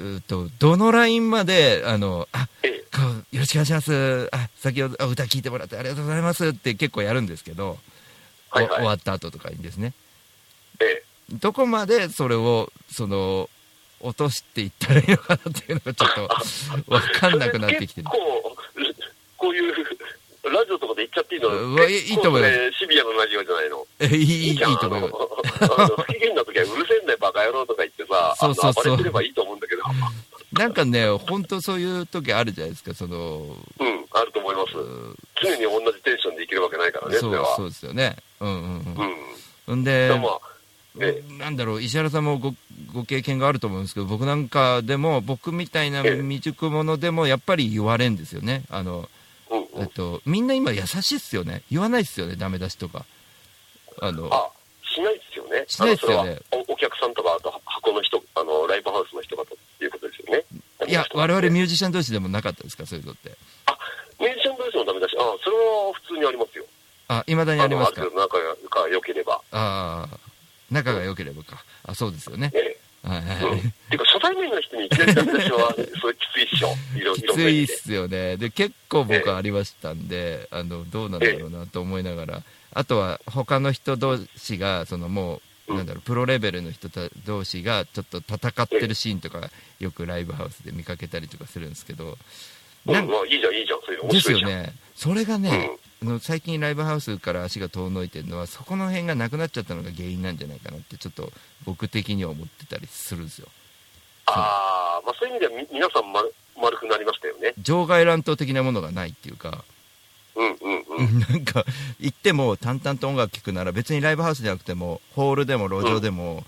[0.00, 2.48] ーと、どのラインまで、あの、あ、
[3.32, 4.28] よろしくお願いします。
[4.32, 7.78] あ、先ほどあ歌聞いてもらってありがとうございますって結構やるんですけど、
[8.50, 9.92] はいはいお終わった後とかにですね。
[10.80, 11.02] ええ。
[11.34, 13.50] どこまでそれを、その、
[14.00, 18.18] 落としていったらいいのかなっていうのがちょっとわかんなくなってきてる結。
[18.18, 18.56] 構、
[19.36, 19.74] こういう、
[20.50, 21.48] ラジオとかで言っちゃっていいの？
[21.88, 23.86] いいと思いますシビアなラジオじゃないの？
[24.00, 25.12] えいい、いい、と思います。
[25.96, 29.82] 不機嫌な時はうるせえんだよ、バカ野郎とか言ってさ、そうそうそう暴れてればいいと思うんだけど、
[30.52, 33.16] なんかね、本当そういう時あるじゃないですか、その、
[33.80, 34.72] うん、あると思います。
[35.42, 37.44] 常に同じテンションでいけるわけないからね、そそう。
[37.56, 38.16] そうですよね。
[38.40, 39.14] うんうんうん。
[39.68, 39.80] うん。
[39.80, 40.10] んで
[41.38, 42.54] なんだろう、石原さんもご
[42.92, 48.64] ご経験があると思うんですけど、僕なんかでも、僕みたいなええ未熟者でも、やっぱり言われんですよね。
[48.68, 49.08] あの、
[49.80, 51.62] えっと、みんな今優しいっすよね。
[51.70, 53.04] 言わないっすよね、ダメ出しとか。
[54.00, 54.50] あの、あ、
[54.82, 55.64] しないですよね。
[55.66, 60.44] しないっすよねおお客さんとか、あと箱の人、あの、ライブハウスの人がということですよね。
[60.88, 63.30] いや、我々ミミュージシャン同士でもなかったですか、そういうのって。
[63.30, 66.64] ュージシャン同士もダメだし、あ、それは普通にありますよ。
[67.08, 68.02] あ、未だにありますか？
[68.02, 68.38] のあ仲
[68.82, 69.40] が良ければ。
[69.52, 70.18] ああ、
[70.70, 71.64] 仲が良ければか。
[71.84, 72.50] あ、そうですよね。
[72.54, 73.44] えはいえ。
[73.44, 73.50] うん。
[73.50, 73.60] はい。
[73.94, 76.74] うか、初対面の人にいきなりダメ出しは、それきついっしょ。
[76.96, 77.66] いろいきろんな意味で。
[77.66, 78.36] ついっすよね。
[78.36, 82.42] で、結構僕ありましたんで、あの、どうなんだろうなと思いながら、
[82.72, 92.16] あとは他の人同士が、そのもう、うんなんだろう、プロレベルの人た同士がちょっと戦ってるシーンとか、よくライブハウスで見かけたりとかするんですけど、
[92.86, 93.80] うん、まあいいじゃん、いいじゃん。
[93.82, 94.32] そういうです。
[94.32, 94.72] よね。
[94.96, 95.70] それがね、
[96.20, 101.32] 最近ライブハウスから足が遠のいてるのは、そこの辺がなくなっちゃったのが原因なんじゃないかなって、ちょっと
[101.64, 103.48] 僕的には思ってたりするんですよ。
[104.26, 107.54] ああ、まあそういう意味ではみ皆さん丸丸くなりましたよね。
[107.58, 109.64] 場外乱闘的なものがないっていうか、
[110.36, 111.18] うんうんうん。
[111.28, 111.64] なんか、
[111.98, 116.44] 行っても淡々と音楽聴くなら、別にライブハウスじゃなくても、ホールでも路上でも、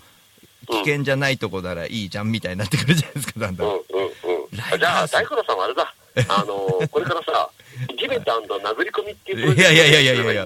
[0.69, 3.67] 危険じゃないとこならいいじゃんみたいになってくるじゃないですか、だんだん。
[3.67, 4.79] うんうんうん。
[4.79, 5.93] じゃあ、大黒さんはあれだ。
[6.27, 7.49] あのー、これからさ、
[7.97, 10.45] 地べた殴り込みっていういやいやいやいやいやいや。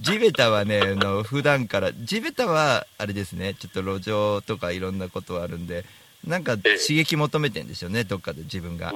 [0.00, 5.84] 地べたはね、あの普段から、地べたはあれですね、ちょっと路上とかいろんなことはあるんで、
[6.26, 6.78] なんかええ。
[6.78, 8.92] 刺激求めてんでしょうね、どっかで自分が。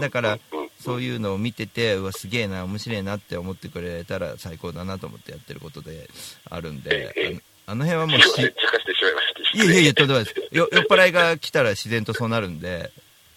[0.00, 0.38] だから
[0.78, 6.10] そういうのを見てて、うわ、すげえな、面白いなって思ってくれたら最高だなと思ってやってることで
[6.50, 10.54] あるんでえ、えあの辺はもうしすいやいやいや、とんでもないです。
[10.56, 12.90] よ酔っ払いが来たら自然とそうなるんで、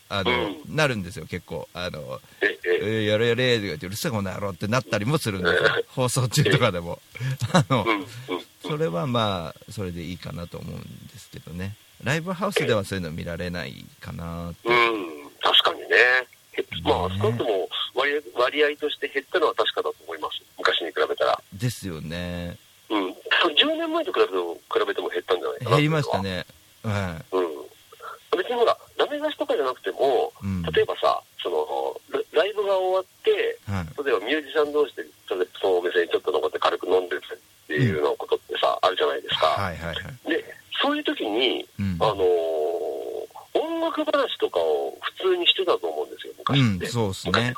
[0.09, 1.69] あの、うなるんですよ、結構。
[1.73, 5.69] あの、え、ええ、ーやれやれとか言って、うるせえこの野郎ってなったりもするんですよ。
[5.89, 6.99] 放送中とかでも。
[7.53, 7.85] あの。
[8.61, 11.75] それはまあ、それでいいかなと思うんですけどね。
[12.03, 14.67] ライブハウスではそういうの見られないかなって。
[14.67, 15.87] うん、確かにね。
[16.53, 20.41] へまあ、少なくとも割合割合として減ったのは確かだと思います。
[20.57, 21.41] 昔に比べたら。
[21.53, 22.57] ですよね。
[22.89, 23.13] うん。
[23.13, 24.19] 多分10年前と比
[24.87, 25.69] べても減ったんじゃないかな。
[25.71, 26.21] 減りました。
[26.23, 26.45] ね。
[26.83, 26.89] はうん。
[26.89, 27.28] 別にほら、ダメ出
[29.89, 30.45] ても、い。
[30.45, 30.61] うん。
[30.63, 31.65] 例えばさ、その、
[32.33, 33.87] ラライブが終わって、はい。
[34.05, 39.47] 例例えばミュージシャン同士で、それそのお店にちょっと残って軽く飲んでるっていうようなことってさ、あるじゃないですか。
[39.47, 40.29] はいはいはい。
[40.29, 40.43] で、
[40.81, 41.97] そういう時に、うん。
[41.99, 42.59] あのー
[43.51, 46.85] 音楽話とかを普通にしてたと思うんですよ、昔って。
[46.85, 47.53] うんそうっすね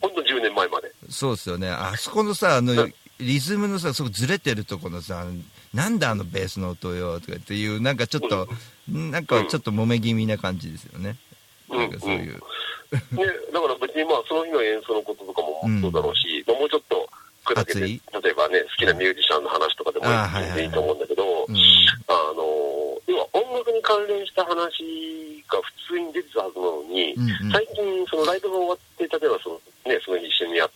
[0.00, 0.92] ほんと10年前まで。
[1.08, 1.68] そうですよね。
[1.70, 2.88] あそこのさ、あの、
[3.18, 5.24] リズムのさ、すごくずれてるとこのさ、
[5.72, 8.46] なんだあのベースの音よ、とかっていう、なんかちょっと、
[8.88, 11.16] なんかちょっと揉め気味な感じですよね。
[11.96, 12.40] うんなんか
[13.14, 13.26] そういう。
[13.26, 17.08] ね、だから別にまあその日の演奏のこととかもそうだろうし、まあもうちょっと
[17.46, 17.90] 砕けて、例
[18.30, 21.56] えばね、好きなミュージシャンの話とかでもいい,、あはいはいと思うんだけど、うん。
[22.08, 22.42] あの、
[23.06, 30.70] 要は音楽に関連した話が普通に出てたはずなのに、うんうん最近そのライブが終わって、例えばそのね、その日一緒にやっ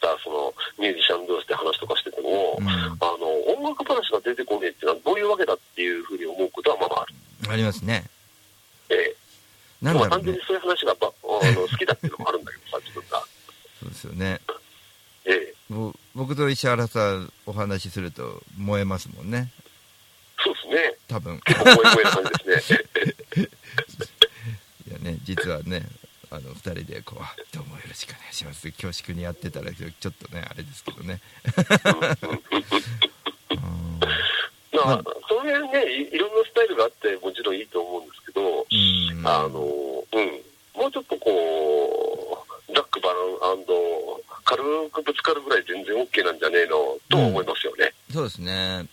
[0.00, 3.26] たそのミュージシャン同士で話とかしてても、うんあの、
[3.58, 7.52] 音楽話が出てこねえっていうのはどういうわけだっていうふうに思うことはまあまあある。
[7.52, 8.04] ありますね。
[8.88, 9.16] ええ
[9.82, 10.42] なんだろうねまあ単純に。
[10.46, 13.20] そういう話がばあの好きだっていうのもあるんだけどさ、自分が。
[13.80, 14.40] そうですよね。
[15.26, 19.50] ええぼ僕と石原さんお話しすると燃えますもんね。
[20.42, 20.96] そうですね。
[21.06, 21.38] 多分。
[21.40, 22.78] 結構萌え萌えな感じですね。
[24.88, 25.82] いやね、実はね、
[26.30, 28.72] あの、二人でこう、どうもよろしくお願いします。
[28.72, 31.20] 恐縮にやってたら、ちょっとね、あれですけどね。
[33.50, 34.00] うん
[34.72, 38.74] まあ、その辺ねい、いろんなスタイルがあって、もちろんいいと思うんですけど、う
[39.14, 39.26] ん。
[39.26, 39.60] あの、うん、
[40.72, 41.30] もうちょっとこ
[45.06, 47.94] ぶつかるぐらい全然 OK なんじゃねえの、と思いますよね。
[48.12, 48.86] そうですね。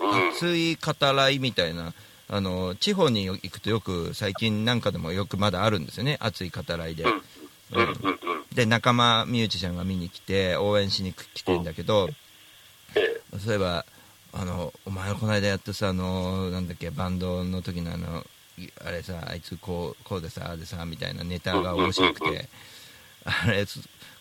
[0.00, 0.28] うん。
[0.30, 1.92] 熱い語らいみたいな、
[2.28, 6.16] あの、地方に行くとよく、最近なんかでもよくまだあるんですよね。
[6.20, 7.04] 熱い語らいで。
[7.04, 7.10] うん。
[7.10, 7.20] うん。
[7.72, 7.84] うん。
[7.84, 8.20] うん。
[8.54, 12.08] で、仲間ミュージシャンが見に来て、応援しに来てんだけど、
[12.94, 13.84] えそういえば、
[14.32, 18.24] あの、お前のこの間やったさ、あの、なんだっけ、バンドの時のあの、
[18.58, 22.48] いあれさ、あいつこう、こうでさ、ああでさ、みたいなネタが面白くて、
[23.24, 23.80] あれ、す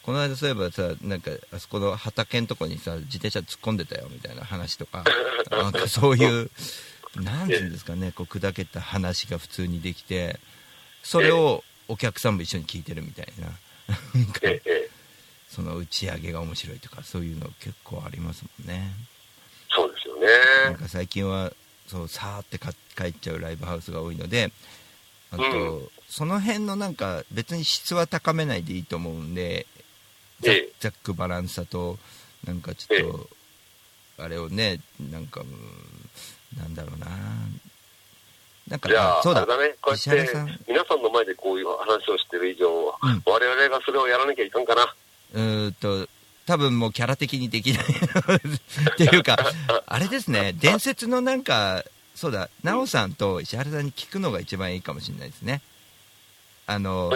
[0.09, 5.03] この間そういえばさ、なんか、あそこの畑のとこにさ、自転車突っ込んでたよ、みたいな話とか、
[5.51, 6.49] なんかそういう、
[7.13, 10.39] なんていうんですかね、こう、砕けた話が普通にできて、
[11.03, 13.49] それをお客さんも一緒に聞いてるみたいな。
[14.15, 14.41] なんか
[15.47, 18.93] その打ち上げが面白いとかそういうの結構ありますもんね
[19.71, 20.27] そうですよね。
[20.65, 21.51] なんか最近は
[21.87, 24.51] そうさーってか帰っちゃうライブハウスが多いので
[25.31, 29.67] あと、うんその辺のなんか別に質は高めないでいいと思うんで
[30.41, 30.69] ざええ。
[30.79, 31.97] ざっくバランスさと
[32.45, 33.11] なんかちょっ
[34.17, 35.49] とあれをねなんかうん
[36.57, 37.07] なんだろうな。
[38.67, 39.41] なんかじゃあ、そうだ。
[39.41, 40.59] あれだね、こう石やって原さん。
[40.67, 43.23] 皆さんの前でこういう話をしてる以上、うん。
[43.25, 44.93] 我々がそれをやらなきゃいかんかな。
[45.33, 46.07] うーんと、
[46.45, 47.83] 多分もうキャラ的にできない。
[48.93, 49.37] っていうか、
[49.85, 51.83] あれですね、伝説のなんか、
[52.15, 55.61] そうだ、奈緒さんと石原さんに聞くのが一番いいかもしれないですね。
[56.67, 57.11] あの、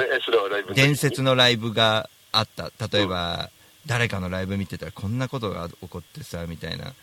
[0.74, 2.72] 伝説のライブがあった。
[2.88, 3.50] 例えば、
[3.86, 6.94] 誰かのライブ見てたらこんなことが起こってさ、みたいな。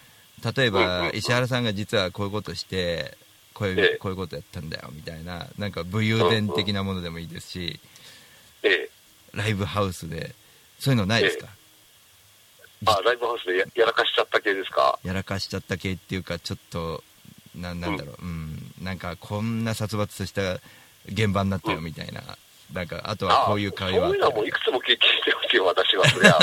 [0.54, 3.16] 例えうんうんうん、ば石原さんが実はこういうことして、
[3.52, 5.46] こういええう、こういうことやったんだよ、みたいな。
[5.58, 7.80] なんか武勇伝的なものでもいいですし、
[8.62, 8.90] ええ。
[9.34, 10.34] ライブハウスで、
[10.78, 11.48] そういうのないですか？
[12.86, 14.98] あ、ライブハウスでややらかしちゃった系ですか？
[15.04, 17.04] やらかしちゃった系っていうか、ちょっと、
[17.54, 20.54] ななんだろう、うん、なんかこんな殺伐とした
[21.06, 22.22] 現場になったよみたいな、
[22.72, 26.08] なんか、あとはこういう会話そういうのはもういくつも経験してますよ、私は。
[26.08, 26.38] そりゃ。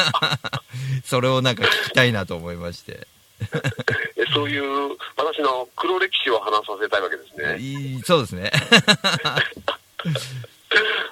[1.06, 3.08] それをなんか聞きたいなと思いまして、
[4.18, 7.58] えそういう私の黒歴史を話させたいわけですね。
[7.60, 8.52] いいそうですね、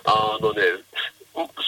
[0.03, 0.61] あのね、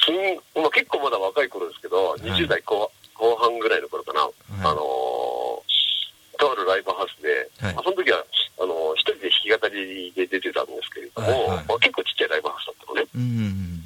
[0.05, 0.15] すん
[0.61, 2.19] まあ、結構まだ若い頃ですけど、い。
[2.19, 4.21] 20代後後半ぐらいの頃かな、
[4.69, 5.07] あのー
[6.39, 7.73] とあるライブハウスで、はい。
[7.73, 8.23] まあその時は
[8.59, 11.65] あのー一人で弾き語りで出てたんですけれども、はいはい。
[11.67, 13.07] まあ、結構ちっちゃいライブハウスだっね。
[13.15, 13.81] うん、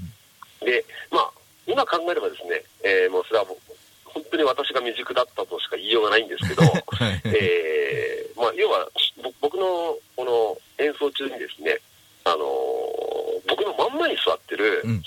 [0.66, 1.32] で、まあ、
[1.68, 3.57] 今考えればですね、えーもうそれはもう
[4.05, 8.88] 本当に私が未熟だったとしか言いようがないんですけど、はい、えーまあ、要は
[9.24, 11.78] ぼ僕のこの演奏中にですね、
[12.26, 15.01] あのー僕の真ん前に座ってる、うん、うん、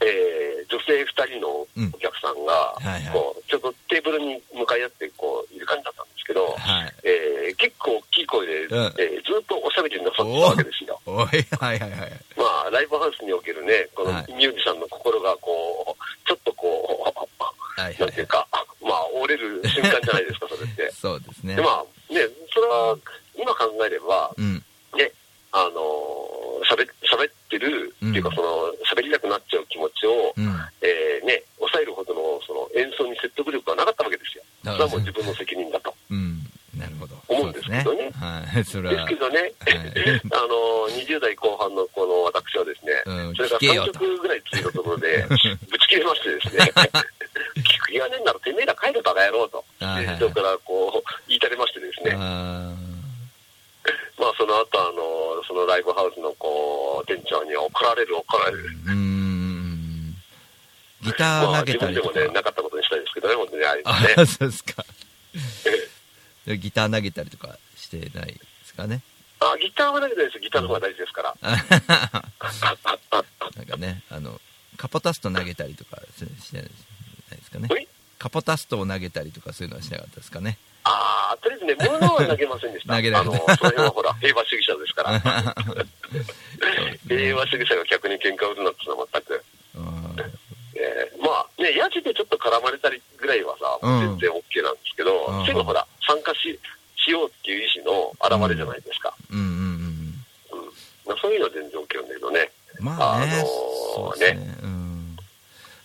[0.00, 1.88] えー女性2人のうん。
[1.94, 3.12] お客さんが、はいはい。
[3.12, 7.98] こうちょっとテーブルに向かい合ってこういる感じだったんですけど、はい、えー結構
[8.68, 8.76] うん。
[8.98, 11.00] えーずっとおしゃべりなさってたわけですよ。
[11.06, 11.90] はいはいはい。
[13.48, 17.96] けどねこのはいミュージシャンの心がこう、ちょっとこう、はいはいはい。
[18.00, 18.46] なんていうか、
[18.82, 20.90] まあ、折れる瞬間じゃないですか、それって。
[20.92, 21.62] そうですねで、。
[21.62, 22.98] まあ、ね、それは、
[23.38, 24.54] 今考えれば、うん。
[24.98, 25.12] ね、
[25.52, 30.44] あのー、喋、喋ってる、うんっていうか、その、喋りたくなっちゃう気持ちを、うん。
[30.82, 34.44] えーね、抑えるほどの、その、演奏に説得力がなかったわけですよ。
[34.64, 35.94] そなるほどれはもう自分の責任だと。
[36.10, 36.38] うん。
[36.76, 37.14] なるほど。
[37.28, 38.64] 思うんですけどねはい。
[38.64, 39.52] それはですけ、どね、はい
[40.32, 45.36] あのー、20代後半のこの私はですね、うんそれが3聞けよぐらいついたところで、 ぶ
[45.78, 46.72] ち切れましてですね、
[47.56, 52.72] 聞く気がねえんならてめえら帰るバカ野郎と、人からこう、言いたれましてですね、あ
[54.18, 58.64] まあその後あの、そのライブハウスのこう、店長に怒られる怒られる。
[58.64, 60.14] ーうーん。
[61.02, 62.08] ギターまあ投げたりとか。
[62.08, 64.26] 自分でもね、なかったことにしたいですけどね、本当にああいうのあね。
[64.26, 64.84] そうですか。
[66.46, 69.02] ギター投げたりとかしてないですかね。
[69.40, 71.34] あ、ギターはだけどですギターの方が大事ですから。
[73.56, 74.40] なんかね、あの、
[74.76, 76.22] カポタスト投げたりとかし
[76.54, 76.70] ないで
[77.44, 77.68] すかね。
[78.18, 80.58] カポタストを投げたりとかそういうのはしなかったですかね。
[80.84, 82.94] ああ、とりあえずね、物は投げませんでした。
[82.96, 85.20] 投げられたあの、その辺はほら、 平和主義者ですから。
[87.06, 89.44] 平和主義者が逆に喧嘩を売るなんてのは全く。
[89.76, 90.16] うん
[90.80, 96.58] えーまあね、ヤジでちょっと絡まれたりぐらいはさ、うん全然 OK なんですけど、うんそういうのほら、参加し
[96.98, 99.14] しようっていう意思の表れじゃないですか。
[99.30, 99.52] うんうんうん。
[99.54, 100.72] うん
[101.06, 102.50] まあ、そういうのは全然 OK なんだけどね。
[102.80, 103.46] まあね、あのー
[103.94, 104.56] そうですね。
[104.62, 105.16] うん。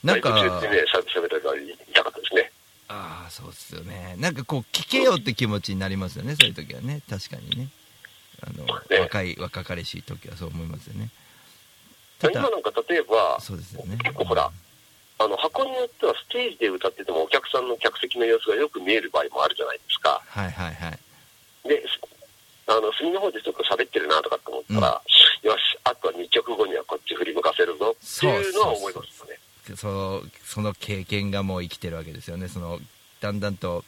[0.03, 1.55] なんか、ライブ中ね、しゃべったりは
[1.89, 2.51] 痛かったですね。
[2.89, 4.16] ああ、そうですよね。
[4.20, 7.01] なんかこう、聞けよって気持ちになりますよね、そういう時はね。
[7.09, 7.70] 確かにね。
[8.41, 11.09] あの、ね若い、若かりしい時はそう思いますよね。
[12.20, 13.97] ただ今、なんか例えば、そうですよね。
[14.03, 14.51] 結構ほら、
[15.20, 20.22] あの箱によってはステージで歌っててもお客さんの客席の様子がよく見える場合もあるじゃないですか。
[20.26, 20.99] はいはいはい。
[21.70, 21.84] で、
[22.68, 25.01] あの、隅の方でちょっと喋ってるなとかって思ったら、
[25.43, 29.39] よし、あとは2曲後にはこっち振り向かせるぞっていうのは思いますよね。
[29.78, 32.47] そその経験がもう生きてるわけですよね。
[32.47, 32.80] その、
[33.22, 33.84] だんだんと、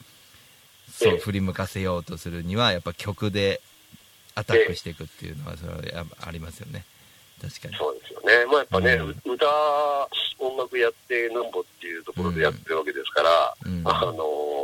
[0.90, 3.60] そう、ええ振り向かせようとするには、やっぱ曲で
[4.34, 6.84] アタックしていくっていうのは、それはありますよね。
[7.40, 7.76] 確かに。
[7.76, 8.46] そうですよね。
[8.46, 9.46] まあやっぱね、うん歌、
[10.38, 14.56] 音楽やってなんぼっていうところでやってるわけですから、うんあのー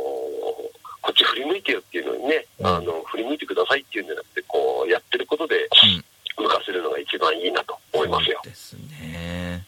[1.03, 5.67] こっち振り向いてよっていうのにね、うんあの、振り向いてくださいっていうんじゃなくて、こう、やってることで、
[6.37, 8.39] 向かせるのが一番いいなと思いますよ。
[8.41, 9.65] ですね。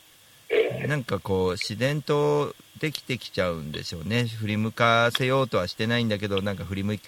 [0.49, 6.99] えなんかこう自然とできてきちゃうんでしょうね振り向かせようとはしてないんだけどなんか振り向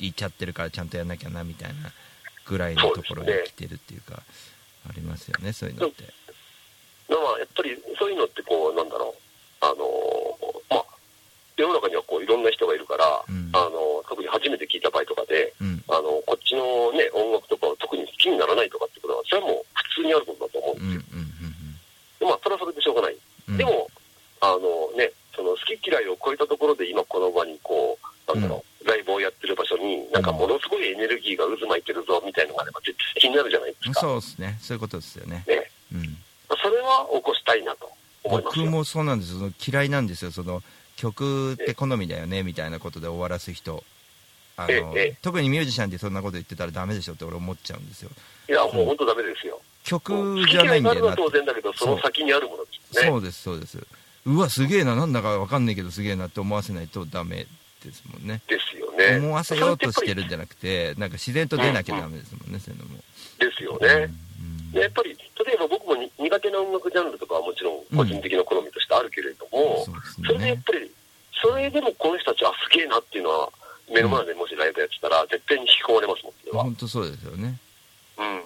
[0.00, 1.74] いちゃってるからちゃんとやんなきゃなみたいな
[2.46, 4.22] ぐらいのところに来てるっていうか
[4.88, 6.04] ありますよねそういうのって。
[7.08, 10.84] まあ、やっぱりそういうのってこう、なんだろう、あのーまあ、
[11.56, 13.50] 世の中にはこういろんな人がいるから、うん。
[13.54, 15.82] あのー特に初めて聞いた場合とかで、うん。
[15.88, 21.14] あのこっちのね、音楽とかを特に好きにならないとかってことは、それはもう普通にあることだと思うんうんです
[22.22, 23.16] うんまあ、それはそれでしょうがない。
[23.58, 23.88] でも、
[24.40, 26.74] あのね、その好き嫌いを超えたところ
[34.06, 34.58] そうですね。
[34.60, 35.70] そういうことですよね、ね。
[35.92, 36.16] うん、
[36.62, 37.90] それは起こしたいなと。
[38.28, 39.32] 僕もそうなんです。
[39.32, 40.30] その嫌いなんですよ。
[40.30, 40.62] その
[40.96, 42.42] 曲って好みだよね。
[42.42, 43.84] みたいなことで終わらす人。
[44.56, 48.10] あのええ特にミュージシャンでそんなこと言ってたらダメでしょって俺思っちゃうんですよ。
[48.48, 49.60] いや、もう本当ダメですよ。
[49.84, 50.12] 曲
[50.48, 53.10] じゃ嫌があるのはないいんだよな当然だけど、その先にあるものですよね。
[53.10, 53.86] そうですそうです。
[54.24, 54.96] うわすげえな。
[54.96, 57.46] なんだかわかんないけどすげえなって思わせないとダメ
[57.84, 58.40] ですもんね。
[58.48, 59.18] ですよね。
[59.18, 62.58] 思わせようとしてるんじゃゃなくてなんか自然と出なきゃダメですもんね。
[62.58, 62.95] そういうのも
[63.76, 64.08] よね。
[64.72, 70.90] でやっぱり、例えば僕もに苦手な音楽ジャンルとかはもちろん個人的な好みとしてあるけれども、そうですそれでやっねぱり、
[71.42, 73.48] それでもこの人たちはすげえなっていうのは、
[73.92, 76.64] 目の前でもしライブやってたら、絶対に引き込まれますもん、それは。
[76.64, 77.58] 本当そうですよね。
[78.18, 78.36] うん。
[78.36, 78.42] うん。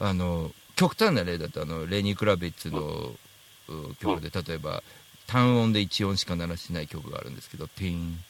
[0.00, 3.12] あの極端な例だとあのレニー・クラビッツの
[3.68, 4.82] う曲で例えば
[5.26, 8.18] 単音で1音しか鳴らしてない曲があるんですけど「ティーン」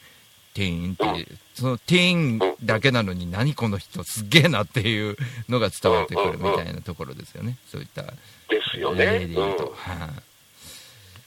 [0.53, 5.17] ティーン」ってその「ティーン」だけなのに何この人すげえなっていう
[5.49, 7.57] のが伝わってくるみたいなところですよね。
[7.69, 9.27] そういったですよ例ね。
[9.27, 9.73] で言うと、うん。
[9.75, 10.09] はい。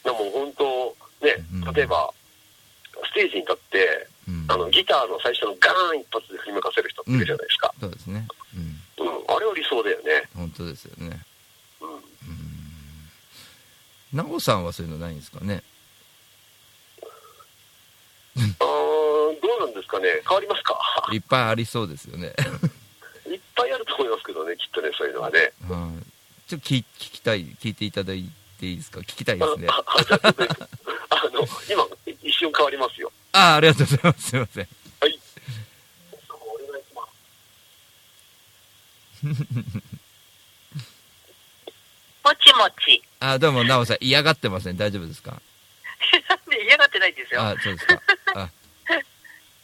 [0.04, 2.12] でも本当、ねうん、例えば、
[3.04, 4.44] ステージに立って、うん。
[4.48, 7.74] あの、ギターの最初のガーン一発で振り向かせる人っているじゃないですか。
[7.80, 8.28] そうですね。
[8.54, 9.06] うん。
[9.06, 9.24] うん。
[9.34, 10.28] あれは理想だよね。
[10.34, 11.24] 本当ですよね。
[11.80, 12.02] うん。
[14.12, 15.62] 奈緒さんはそういうのないんですかね？
[18.36, 18.93] あー
[19.64, 20.08] どうなんですかね？
[20.28, 20.78] 変わりますか？
[21.12, 22.34] いっぱいありそうですよね
[23.26, 25.52] いっぱいあると思いますけどね、きっとね、そういうのはね。
[25.68, 26.04] はい
[26.46, 28.28] ちょっと聞聞きたい、聞いていただい
[28.60, 29.00] ていいですか？
[29.00, 29.66] 聞きたいですね。
[29.70, 29.82] あ
[31.32, 31.86] の、今、
[32.22, 33.10] 一瞬変わりますよ。
[33.32, 34.28] ああ、ありがとうございます。
[34.28, 34.68] すいません。
[35.00, 35.20] はい。
[36.28, 36.34] お
[36.70, 37.00] 願いしま
[42.30, 43.02] もちもち。
[43.20, 44.76] あ、どうも、なおさん、嫌がってません？
[44.76, 45.40] 大丈夫ですか？
[46.66, 47.40] 嫌がってないですよ。
[47.40, 48.02] あ、そうですか。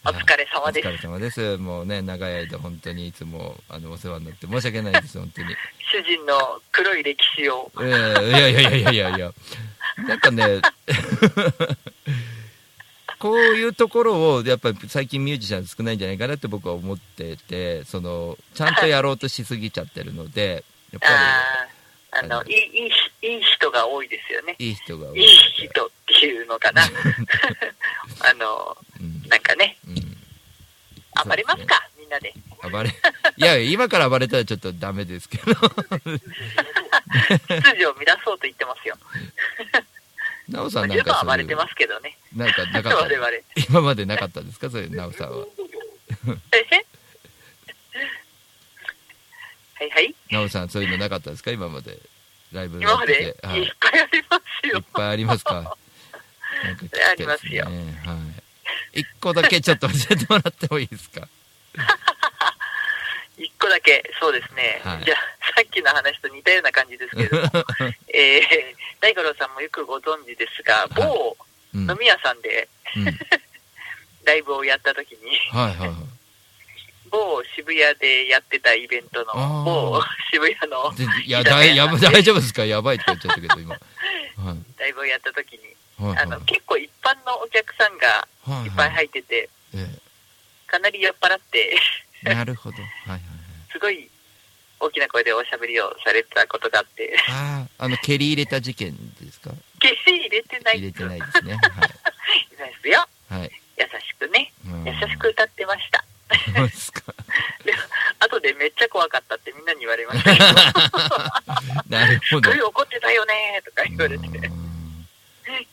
[0.03, 1.57] あ、お疲れ様ですお疲れ様です。
[1.59, 5.49] もうね、長い間、本当にいつも、あの、お世話になって、申し訳ないです、本当に。
[5.93, 7.71] 主人の黒い歴史を。
[7.77, 9.33] えーいやいやいやいやいや
[10.09, 10.63] なんかね、
[13.19, 21.69] こういうところを、やっぱり最近ミュージシャン少ないんじゃないかなって僕は思ってて、その、ちゃんとやろうとしすぎちゃってるので、やっぱあ
[22.13, 24.57] あ、の、のいい、いいし、いい人が多いですよね。
[24.59, 25.91] りいい人が多いい人
[26.21, 26.83] っていうのかな。
[28.21, 29.95] あの、うん、なんかね、うん、
[31.27, 32.35] 暴れますか、みんなで。
[32.71, 32.93] 暴れ、い
[33.43, 35.63] や今から暴れたらちょっとダメですけど、秩
[37.73, 38.99] 序を乱そうと言ってますよ。
[40.51, 42.19] なおさんなん十かそういう分暴れてますけどね。
[42.37, 43.09] なんかなかった？
[43.71, 44.69] 今までなかったですか？
[44.69, 45.37] そういうなおさんは。
[45.39, 45.47] へ
[49.79, 50.15] はいはい。
[50.31, 51.51] なおさん、そういうのなかったですか？
[51.51, 51.99] 今まで。
[52.53, 53.35] ライブ今まで？
[53.43, 53.61] はい。
[53.63, 54.85] いっぱいありますよっ。
[54.93, 55.77] ぱいありますか？
[56.63, 58.03] ありますよね。
[58.07, 58.15] は
[58.95, 59.01] い。
[59.01, 61.29] 一個だけちょっと教えてもらってもいいですか？
[63.39, 64.81] 一個だけ、そうですね。
[64.85, 65.19] はいじゃあ、
[65.57, 67.43] さっきの話と似たような感じですけれども、
[68.13, 71.37] えー、大五郎さんもよくご存知ですが、某
[71.75, 71.91] うん。
[71.91, 73.05] 飲み屋さんでうん。
[73.07, 73.17] は い
[74.25, 75.91] ライブをやった時に、はいはい。
[77.11, 80.01] 某渋谷でやってたイベントの某
[80.31, 82.65] 渋谷のでいや、大丈夫ですか？
[82.67, 83.75] やばいって言っちゃったけど、今。
[83.75, 84.59] はい。
[84.79, 85.61] ライブをやった時に、
[86.07, 88.97] はいはいあの、結構一般のお客さんがはいいっぱいはい。
[88.97, 89.87] 入ってて、え
[90.67, 91.77] かなり酔っ払って、
[92.25, 92.77] えなるほど。
[92.83, 93.21] はいはいはい。
[93.73, 94.09] すごい
[94.81, 99.51] 大きな声でおしゃべりをされてたことがあって、ああ、あの、蹴り入れた事件ですか？
[99.79, 101.59] 決して入れてない入れてないでですね。
[102.51, 103.07] すですよ。
[103.29, 103.41] はい。
[103.41, 103.53] はい。
[103.79, 106.05] 優しくね、うん優しく歌ってました。
[106.55, 107.13] そうですか。
[107.65, 107.75] で、
[108.21, 110.47] 後でめっちゃ怖かったってみんなに言われましたけど、
[111.89, 112.63] なるほどすごい。
[112.63, 114.29] 怒ってたよねとか言われて、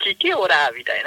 [0.03, 1.03] 聞けおらみたい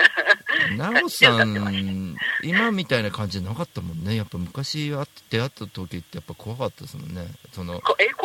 [0.77, 0.91] な。
[0.91, 4.17] なおさん、今みたいな感じなかったもんね。
[4.17, 7.27] やっぱ昔会って出会った時ってやっぱ怖かったですもんね。
[7.53, 7.83] その、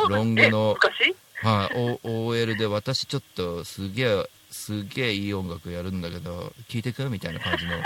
[0.10, 0.78] ロングの
[1.44, 7.74] はい、O- OL で私ちょっとすげえ、すげえいい音楽やるんだけど、聞いてくみたいな感じの。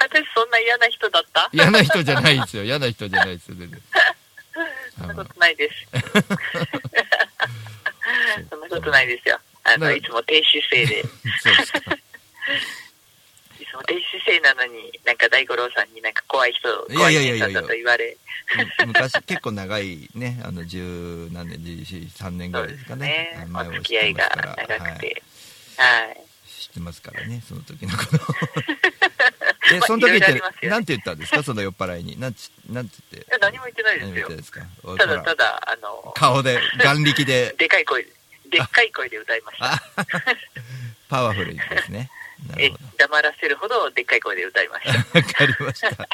[0.00, 1.48] 私そんな嫌な人だった？
[1.52, 2.64] 嫌な人じゃないですよ。
[2.64, 3.80] 嫌な人じゃないですよ、全然。
[4.98, 5.86] そんなことないです。
[8.50, 9.38] そんなことないですよ。
[9.64, 11.04] あの、ないつも低姿勢で、 い。
[13.66, 18.16] つも低姿勢なのに、なんか大五郎さんになんか怖い人、い怖い人だと言われ、
[18.78, 23.50] む昔結構長いね、あの、十何年、十三年ぐらいですかねすね。。
[23.54, 24.28] あお付き合いが。
[24.68, 25.22] 長くて。
[25.76, 26.16] はい。
[26.46, 28.16] 知ってますからね、その時のこと。
[29.72, 31.42] え、まあその時ってなんて言ったんですか？
[31.42, 32.20] その酔っ払いに。
[32.20, 38.12] なんつ、なんつって何も言ってないですよただただ、あの、顔で、眼力で、でかい声で、
[38.58, 39.72] でっかい声で歌いました。
[39.72, 39.82] あ
[41.08, 42.10] パワフルですね。
[42.48, 42.70] なえ。
[42.98, 45.18] 黙らせるほどでっかい声で歌いました。
[45.18, 46.08] わかりました。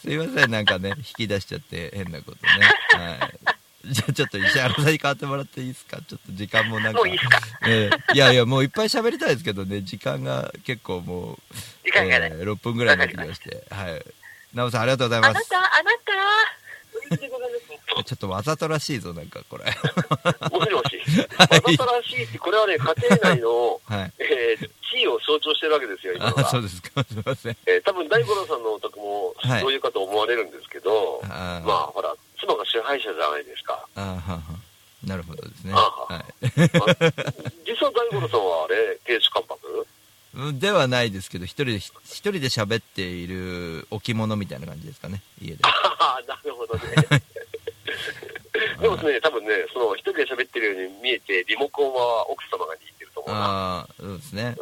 [0.00, 2.70] すいません、なんかね、引き出しちゃって変なことね。
[3.18, 3.92] はい。
[3.92, 5.96] じゃあちょっと石原さんに変わってもらっていいですか？
[6.06, 6.98] ちょっと時間もなんか。
[6.98, 7.40] もういいですか？
[7.66, 11.38] ええいやいや、もういっぱい喋りたいですけどね、時間が結構もう、
[11.84, 12.30] 時間がない。
[12.30, 13.64] えー6分ぐらいになってきまして。
[13.70, 14.02] はい。
[14.54, 15.30] なおさんありがとうございます。
[15.30, 15.90] あなた、あな
[17.98, 19.64] た、 ちょっとわざとらしいぞ、なんかこれ。
[21.38, 24.12] わざとらしいって、これはね、家庭内の、はい。
[24.18, 26.50] えー地位を象徴してるわけですよ、今のあ、が。
[26.50, 27.02] そうですか。
[27.02, 27.56] すいません。
[27.64, 33.86] えー多分大五郎さんのお宅もはいそういうかと思われるんですけど、あーまあほら、妻が支配者じゃないですか。
[33.94, 34.42] あーはんはん
[35.08, 35.72] なるほどですね。
[35.74, 36.24] あはい。
[37.64, 39.86] 実は大五郎さんはあれ、亭主関白？
[40.34, 45.58] うんではないですけど、一人で、一人で喋っている置物みたいな感じですかね、家で。
[45.64, 46.82] ああ、なるほどね。
[48.82, 53.44] でもね、多分ね、その一人で喋ってるように見えて、リモコンは奥様が握ってると思うな。
[53.44, 54.56] ああ、そうですね。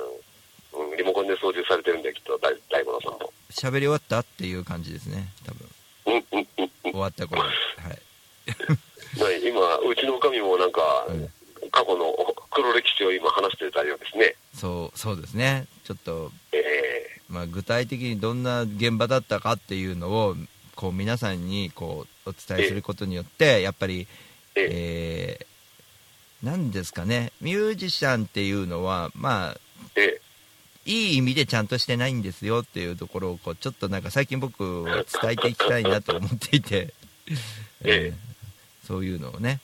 [0.73, 3.33] うん、リモコンで操縦されてるんだよ、きっと、大大五郎さんも。
[3.51, 5.69] 喋り終わったっていう感じですね、多分。
[6.07, 6.93] うん、うん、うん、うん。
[6.93, 7.49] 終わった頃に。
[7.49, 7.99] はい。
[9.19, 11.29] まあ今、うちのおかみもなんか、うん
[11.71, 12.13] 過去の
[12.51, 14.35] 黒歴史を今話してたようですね。
[14.55, 15.67] そう、そうですね。
[15.85, 20.37] ちょっと、えまあ、具体的にどんな現場だったかっていうのを、
[20.75, 24.07] こう、皆さんに、こう、お伝えすることによって、やっぱり、
[24.57, 29.57] ええー、なんですかね、ミュージシャンっていうのは、まあ、
[30.87, 36.95] いい意味でちゃんとしてないんですよっていうところをこうちょっとなんか最近僕は伝えていきたいなと思っていて、
[37.85, 38.31] ええー
[38.91, 39.61] そういうのをね、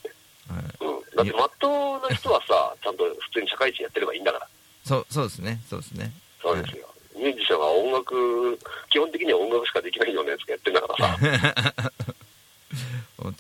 [0.49, 1.17] はい、ーうん。
[1.17, 4.49] だって、まっとうな人はさ、ちゃんと普通に社会人やってればいいんだから。
[4.85, 6.87] そうそうですねそうですねそうですよ。
[7.17, 8.57] ミュージシャンは音楽、
[8.89, 11.93] 基本的には音楽しかできないようなやつがやってんだからさ。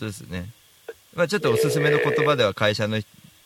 [0.06, 0.50] 本当ですね
[1.14, 3.00] まあ、ちょっとおすすめの言葉では会社の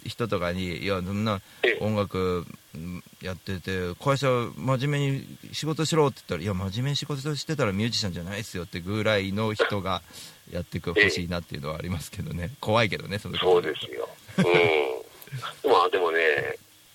[0.04, 2.44] 人とかに、いや、そんなええ音楽
[2.74, 10.02] うんやってて、会社真面目に仕事しろって言ったら、いや、真面目に仕事してたらミュージシャンじゃないですよってぐらいの人が
[10.50, 12.50] やってくほしいなっていうのはありますけどね。
[12.60, 14.08] 怖いけどね、そのそうですよ。
[14.38, 15.70] うん。
[15.70, 16.18] まあでもね、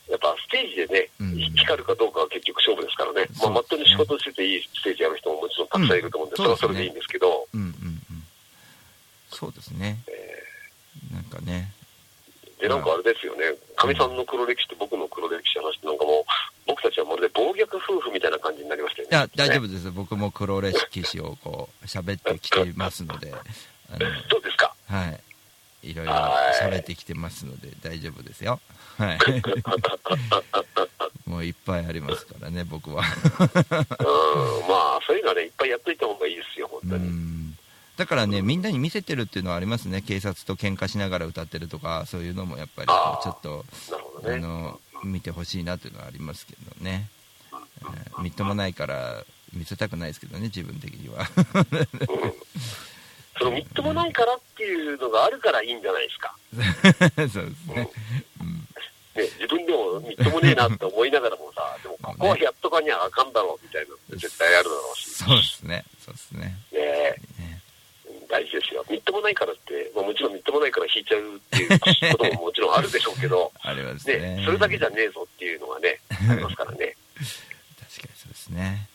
[0.09, 3.27] やっぱステージでね、うん光るかどうかは結局勝負ですからね。
[3.33, 7.94] そうまあ、まっとうに仕事してていいステージやる人ももちろんたくさんいると思うんで、うんそれはそれでいいんですけど、うんうんうん。
[9.35, 9.97] そうですね。
[11.13, 11.71] なんかね。
[12.59, 16.23] で、なんかあれですよね、かみさんの黒歴史と僕の黒歴史の話なんかもう、
[16.67, 19.17] 僕たちはまるで暴虐夫婦みたいな感じになりましたよね。
[19.17, 19.91] いや、大丈ね夫です。
[19.91, 25.19] 僕も黒歴史をこう、喋ってきてますので、あの、どうですかはい。
[25.85, 28.59] いろいろはい喋ってきてますので大丈夫ですよ。
[28.97, 29.19] はい。
[31.29, 33.03] もういっぱいありますからね、僕は。
[33.03, 33.07] うん、
[34.67, 37.44] まあ、そういうのはね、いっぱいやっといた方がいいですよ、本う当に。
[37.95, 37.97] ん。
[37.97, 40.01] だからね、みんなに見せてるっていうのはありますね。
[40.01, 44.35] 警察と喧嘩しながら歌ってるとか、そういうのもやっぱりちょっと、なるほどね。
[44.35, 47.09] あの、見てほしいなっていうのはありますけどね。
[47.51, 49.23] えーみっともないから
[49.53, 51.25] 見せたくないですけどね、自分的には。
[53.37, 56.35] そのみっともないからっていうのがあるからいいんじゃないですか。
[57.31, 57.89] そうですね。
[58.41, 58.67] うん
[59.15, 65.85] ね、自分でもみっともねえなって思いながらもさ、でもここはやっとかにはあかんだろうみたいな絶対あるだろうし、そうですね。
[66.03, 66.57] そうですね。
[66.71, 67.15] ねね
[68.29, 68.85] 大事ですよ。
[68.89, 71.79] みっともないからって、まあ、もちろんみっともないから引いちゃうっていう
[72.17, 73.51] ことももちろんあるでしょうけど、
[74.05, 74.43] ねね。
[74.45, 75.99] それだけじゃねえぞっていうのがね、
[76.29, 76.95] ありますからね。
[77.17, 78.89] 確かにそうですね。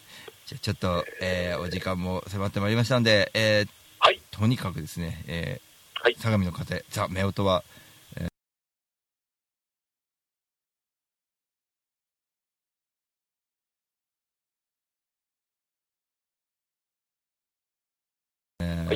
[0.47, 3.69] じゃあちょっと、えーお時間も迫ってまいりましたので、えー
[3.99, 5.71] はい、とにかくですね、えー
[6.03, 7.63] はい相模の風、ザ・夫婦は、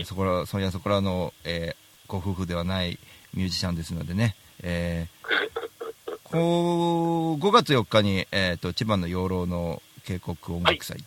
[0.05, 2.99] そこら、そやそこらの、えーご夫婦ではない
[3.33, 11.03] ミュージシャンですのでね、えー こう5月4日に、えー、と千葉の養老の渓谷音楽祭、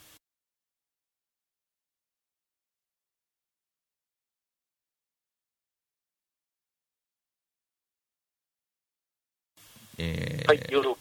[9.98, 10.98] えーはい、夜音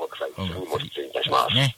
[0.00, 1.54] 楽祭にも出演いたします。
[1.54, 1.76] ね。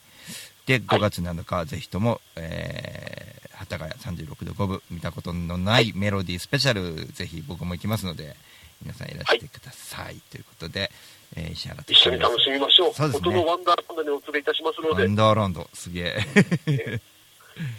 [0.66, 8.36] で、5月7日、ぜひとも、えー、幡ヶ谷36度5分、見たことのないメロディースペシャル、ぜひ僕も行きますので、
[8.82, 10.20] 皆さんいらしてください。
[10.30, 10.90] ということで、
[11.36, 12.94] えー石原一緒に楽しみましょう。
[12.94, 17.00] そうですね音のワンダーランドにお連れいたしますので、ワンダーランド、すげえ。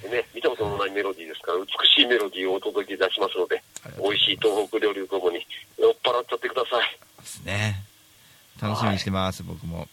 [0.09, 3.61] ね、見たことのないメロディーですから、美しいメロディーをお届けいたしますので、
[4.01, 5.45] 美味しい東北料理とともに
[5.77, 6.99] 酔っ払っちゃってください。
[7.21, 7.83] ですね。
[8.61, 9.87] 楽しみにしてます、僕も。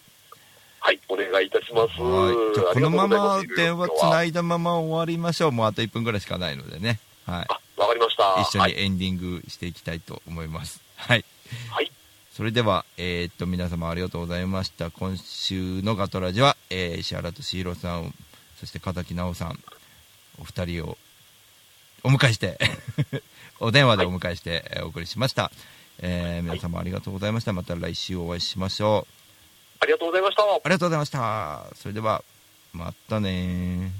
[0.80, 2.00] はい、お願いいたします。
[2.00, 2.54] はい。
[2.54, 5.52] じゃあこのまま電話つないいだまま終わりましょう。
[5.52, 6.98] もうあと1分ぐらいしかないのでね。
[7.26, 7.46] はい。
[7.48, 8.40] あ、わかりました。
[8.40, 8.72] 一緒はい。
[8.72, 10.80] にエンディングしていきたいと思います。
[10.96, 11.24] はい。
[11.70, 11.92] はい。
[12.32, 14.90] それでは、えーっと、皆様ありがとうございました。
[14.90, 18.14] 今週のガトラジは、えー石原敏弘さん、
[18.58, 19.58] そして片木直さん、
[20.40, 20.96] お二人を
[22.02, 22.58] お迎えして、
[23.60, 25.52] お電話でお迎えして、えーお送りしました。
[25.98, 27.52] えー皆様ありがとうございました。
[27.52, 29.19] また来週お会いしましょう。
[29.80, 30.42] ありがとうございました。
[30.42, 31.64] ありがとうございました。
[31.74, 32.22] それでは、
[32.72, 33.90] またね。